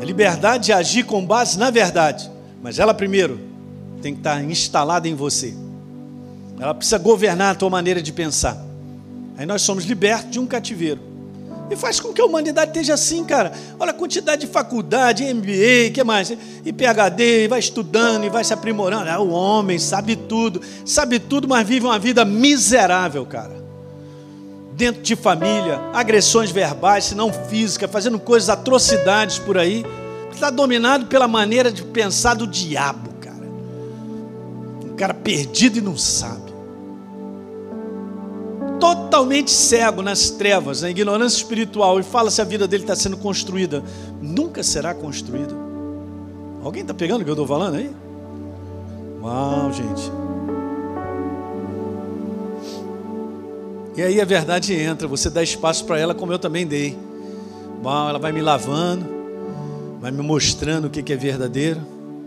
[0.00, 2.30] A liberdade de agir com base na verdade.
[2.62, 3.40] Mas ela primeiro
[4.00, 5.54] tem que estar instalada em você.
[6.58, 8.56] Ela precisa governar a tua maneira de pensar.
[9.36, 11.13] Aí nós somos libertos de um cativeiro.
[11.70, 13.52] E faz com que a humanidade esteja assim, cara.
[13.78, 16.30] Olha a quantidade de faculdade, MBA, que mais?
[16.30, 19.08] E PhD, e vai estudando e vai se aprimorando.
[19.08, 23.64] Ah, o homem sabe tudo, sabe tudo, mas vive uma vida miserável, cara.
[24.72, 29.84] Dentro de família, agressões verbais, se não físicas, fazendo coisas, atrocidades por aí.
[30.32, 33.46] Está dominado pela maneira de pensar do diabo, cara.
[34.84, 36.43] Um cara perdido e não sabe
[38.84, 43.16] totalmente cego nas trevas, na ignorância espiritual, e fala se a vida dele está sendo
[43.16, 43.82] construída,
[44.20, 45.54] nunca será construída.
[46.62, 47.90] Alguém está pegando o que eu estou falando aí?
[49.22, 50.12] Uau, gente.
[53.96, 56.98] E aí a verdade entra, você dá espaço para ela, como eu também dei.
[57.82, 59.06] Uau, ela vai me lavando,
[59.98, 61.80] vai me mostrando o que é verdadeiro.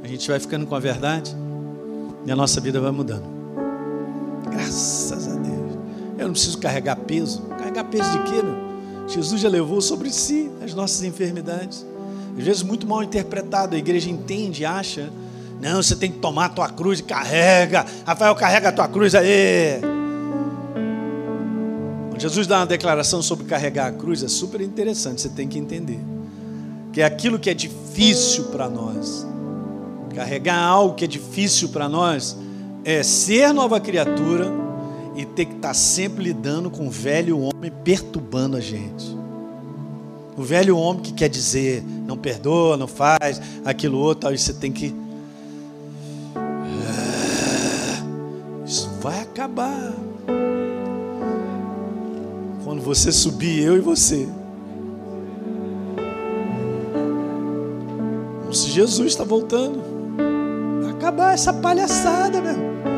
[0.04, 1.36] A gente vai ficando com a verdade
[2.26, 3.26] e a nossa vida vai mudando.
[4.50, 5.47] Graças a Deus.
[6.18, 7.42] Eu não preciso carregar peso.
[7.58, 8.68] Carregar peso de quê, meu?
[9.08, 11.86] Jesus já levou sobre si as nossas enfermidades.
[12.38, 15.10] Às vezes muito mal interpretado, a igreja entende, acha.
[15.62, 17.86] Não, você tem que tomar a tua cruz e carrega.
[18.06, 19.80] Rafael, carrega a tua cruz aí.
[22.10, 25.58] Quando Jesus dá uma declaração sobre carregar a cruz, é super interessante, você tem que
[25.58, 26.00] entender.
[26.92, 29.26] Que é aquilo que é difícil para nós.
[30.14, 32.36] Carregar algo que é difícil para nós
[32.84, 34.67] é ser nova criatura
[35.18, 39.18] e ter que estar tá sempre lidando com o velho homem perturbando a gente.
[40.38, 44.72] O velho homem que quer dizer, não perdoa, não faz aquilo outro, aí você tem
[44.72, 44.96] que.
[46.36, 48.04] Ah,
[48.64, 49.92] isso vai acabar.
[52.64, 54.30] Quando você subir, eu e você.
[58.42, 59.82] Como se Jesus está voltando.
[60.84, 62.97] Vai acabar essa palhaçada, meu.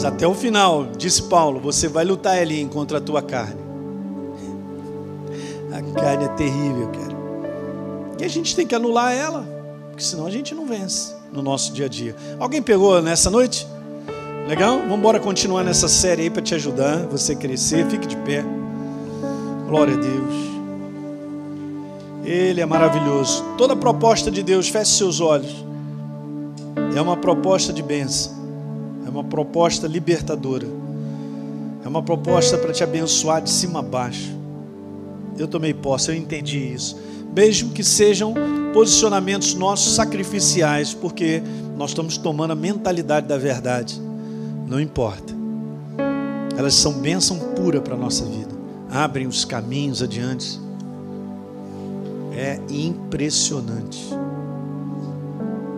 [0.00, 3.60] Mas até o final, disse Paulo, você vai lutar ali contra a tua carne.
[5.70, 7.14] A carne é terrível, cara.
[8.18, 9.46] E a gente tem que anular ela,
[9.90, 12.16] porque senão a gente não vence no nosso dia a dia.
[12.38, 13.68] Alguém pegou nessa noite?
[14.48, 14.78] Legal?
[14.78, 17.86] Vamos embora continuar nessa série aí para te ajudar, você crescer.
[17.90, 18.42] Fique de pé.
[19.68, 20.34] Glória a Deus.
[22.24, 23.44] Ele é maravilhoso.
[23.58, 25.62] Toda proposta de Deus, feche seus olhos.
[26.96, 28.39] É uma proposta de bênção.
[29.10, 30.68] É uma proposta libertadora.
[31.84, 34.32] É uma proposta para te abençoar de cima a baixo.
[35.36, 36.96] Eu tomei posse, eu entendi isso.
[37.34, 38.32] Mesmo que sejam
[38.72, 41.42] posicionamentos nossos sacrificiais, porque
[41.76, 44.00] nós estamos tomando a mentalidade da verdade.
[44.68, 45.34] Não importa.
[46.56, 48.54] Elas são bênção pura para a nossa vida.
[48.88, 50.60] Abrem os caminhos adiante.
[52.32, 54.08] É impressionante.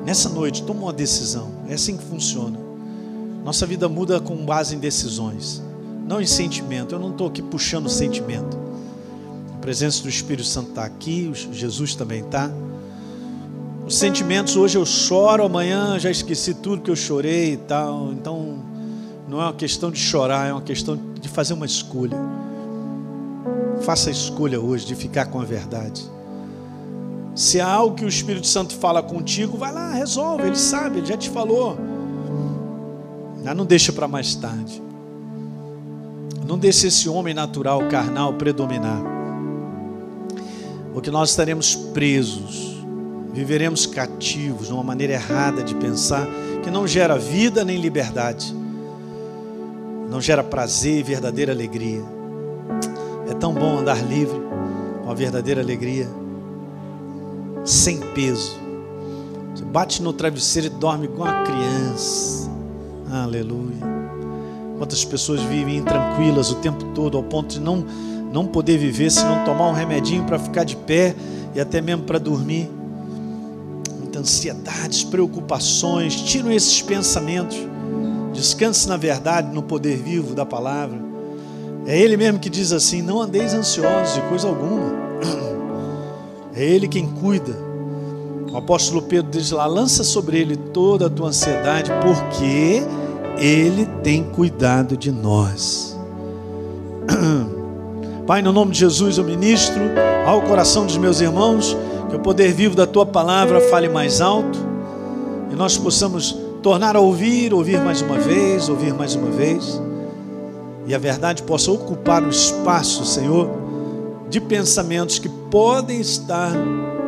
[0.05, 1.51] Nessa noite, toma uma decisão.
[1.67, 2.62] É assim que funciona.
[3.45, 5.63] Nossa vida muda com base em decisões,
[6.07, 6.95] não em sentimento.
[6.95, 8.57] Eu não estou aqui puxando sentimento.
[9.55, 12.51] A presença do Espírito Santo está aqui, Jesus também está.
[13.87, 18.13] Os sentimentos, hoje eu choro, amanhã já esqueci tudo que eu chorei e tal.
[18.13, 18.59] Então,
[19.29, 22.17] não é uma questão de chorar, é uma questão de fazer uma escolha.
[23.83, 26.05] Faça a escolha hoje de ficar com a verdade.
[27.35, 31.07] Se há algo que o Espírito Santo fala contigo, vai lá, resolve, ele sabe, ele
[31.07, 31.77] já te falou.
[33.45, 34.83] Mas não deixa para mais tarde.
[36.47, 39.03] Não deixe esse homem natural, carnal, predominar.
[40.93, 42.85] Porque nós estaremos presos,
[43.33, 46.27] viveremos cativos numa maneira errada de pensar
[46.63, 48.55] que não gera vida nem liberdade,
[50.11, 52.03] não gera prazer e verdadeira alegria.
[53.31, 54.39] É tão bom andar livre,
[55.03, 56.09] com a verdadeira alegria,
[57.65, 58.61] sem peso.
[59.55, 62.52] Você bate no travesseiro e dorme igual uma criança.
[63.13, 63.77] Aleluia.
[64.79, 67.85] Quantas pessoas vivem tranquilas o tempo todo, ao ponto de não,
[68.33, 71.15] não poder viver se não tomar um remedinho para ficar de pé
[71.55, 72.71] e até mesmo para dormir.
[73.99, 77.59] Muitas ansiedades, preocupações, tiram esses pensamentos.
[78.33, 80.99] Descanse na verdade, no poder vivo da palavra.
[81.85, 85.03] É Ele mesmo que diz assim: não andeis ansiosos de coisa alguma.
[86.55, 87.57] É Ele quem cuida.
[88.51, 92.83] O apóstolo Pedro diz lá: lança sobre Ele toda a tua ansiedade, porque
[93.39, 95.99] Ele tem cuidado de nós.
[98.27, 99.83] Pai, no nome de Jesus eu ministro
[100.27, 101.77] ao coração dos meus irmãos
[102.09, 104.59] que o poder vivo da tua palavra fale mais alto
[105.51, 109.81] e nós possamos tornar a ouvir, ouvir mais uma vez, ouvir mais uma vez
[110.87, 113.51] e a verdade possa ocupar o espaço, Senhor,
[114.29, 116.53] de pensamentos que podem estar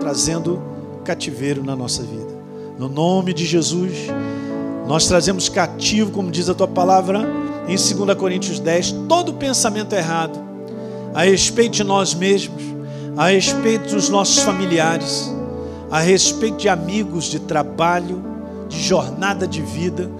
[0.01, 0.63] trazendo
[1.05, 2.35] cativeiro na nossa vida.
[2.79, 3.93] No nome de Jesus,
[4.87, 7.27] nós trazemos cativo, como diz a tua palavra
[7.67, 10.39] em 2 Coríntios 10, todo pensamento errado
[11.15, 12.63] a respeito de nós mesmos,
[13.17, 15.33] a respeito dos nossos familiares,
[15.91, 18.23] a respeito de amigos, de trabalho,
[18.69, 20.11] de jornada de vida.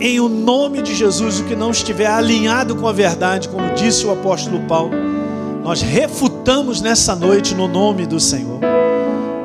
[0.00, 4.06] Em o nome de Jesus, o que não estiver alinhado com a verdade, como disse
[4.06, 4.92] o apóstolo Paulo,
[5.62, 8.60] nós refutamos nessa noite no nome do Senhor,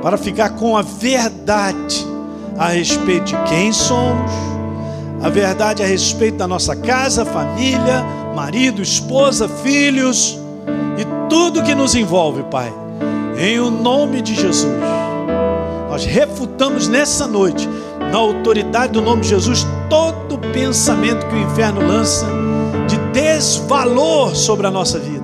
[0.02, 2.08] para ficar com a verdade
[2.60, 4.30] a respeito de quem somos,
[5.24, 8.03] a verdade a respeito da nossa casa, família,
[8.36, 10.38] marido, esposa, filhos
[10.97, 12.72] e tudo que nos envolve, Pai.
[13.38, 14.76] Em o nome de Jesus,
[15.89, 17.68] nós refutamos nessa noite
[18.12, 22.26] na autoridade do nome de Jesus, todo pensamento que o inferno lança
[22.88, 25.24] de desvalor sobre a nossa vida,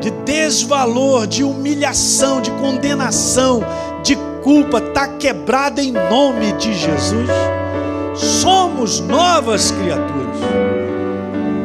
[0.00, 3.89] de desvalor, de humilhação, de condenação, de
[4.50, 7.28] culpa, está quebrado em nome de Jesus.
[8.16, 10.36] Somos novas criaturas.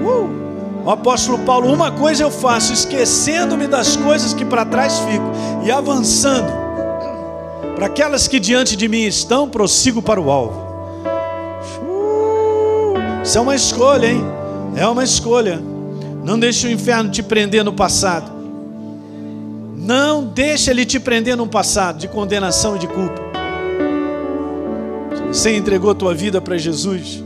[0.03, 0.85] Uh!
[0.85, 5.31] O apóstolo Paulo, uma coisa eu faço, esquecendo-me das coisas que para trás fico
[5.65, 6.53] e avançando
[7.75, 10.63] para aquelas que diante de mim estão, prossigo para o alvo.
[11.81, 14.23] Uh, isso é uma escolha, hein?
[14.75, 15.59] É uma escolha.
[16.23, 18.34] Não deixe o inferno te prender no passado.
[19.85, 23.21] Não deixe ele te prender no passado de condenação e de culpa.
[25.27, 27.23] Você entregou tua vida para Jesus.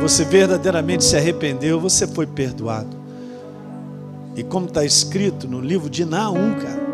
[0.00, 2.96] Você verdadeiramente se arrependeu, você foi perdoado.
[4.36, 6.86] E como está escrito no livro de Naum, cara,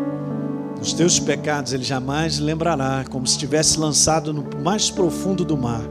[0.81, 5.83] os teus pecados ele jamais lembrará, como se tivesse lançado no mais profundo do mar.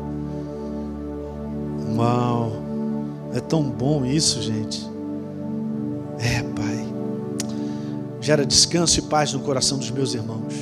[1.96, 2.50] Uau!
[3.34, 4.84] É tão bom isso, gente.
[6.18, 6.81] É, Pai.
[8.22, 10.54] Gera descanso e paz no coração dos meus irmãos.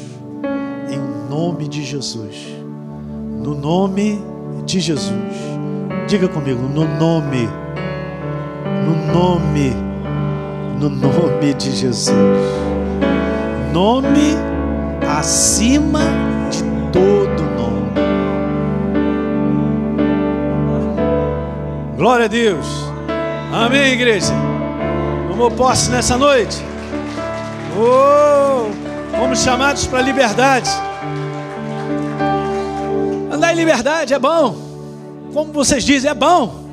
[0.90, 2.34] Em nome de Jesus.
[3.40, 4.20] No nome
[4.66, 5.14] de Jesus.
[6.08, 7.48] Diga comigo, no nome.
[8.84, 9.72] No nome.
[10.80, 12.11] No nome de Jesus
[13.72, 14.36] nome
[15.08, 16.00] acima
[16.50, 17.90] de todo nome.
[21.96, 22.66] Glória a Deus.
[23.52, 24.32] Amém, igreja.
[25.28, 26.70] Tomou posse nessa noite.
[27.77, 28.71] Oh,
[29.16, 30.71] fomos chamados para liberdade.
[33.31, 34.57] Andar em liberdade é bom.
[35.33, 36.70] Como vocês dizem, é bom.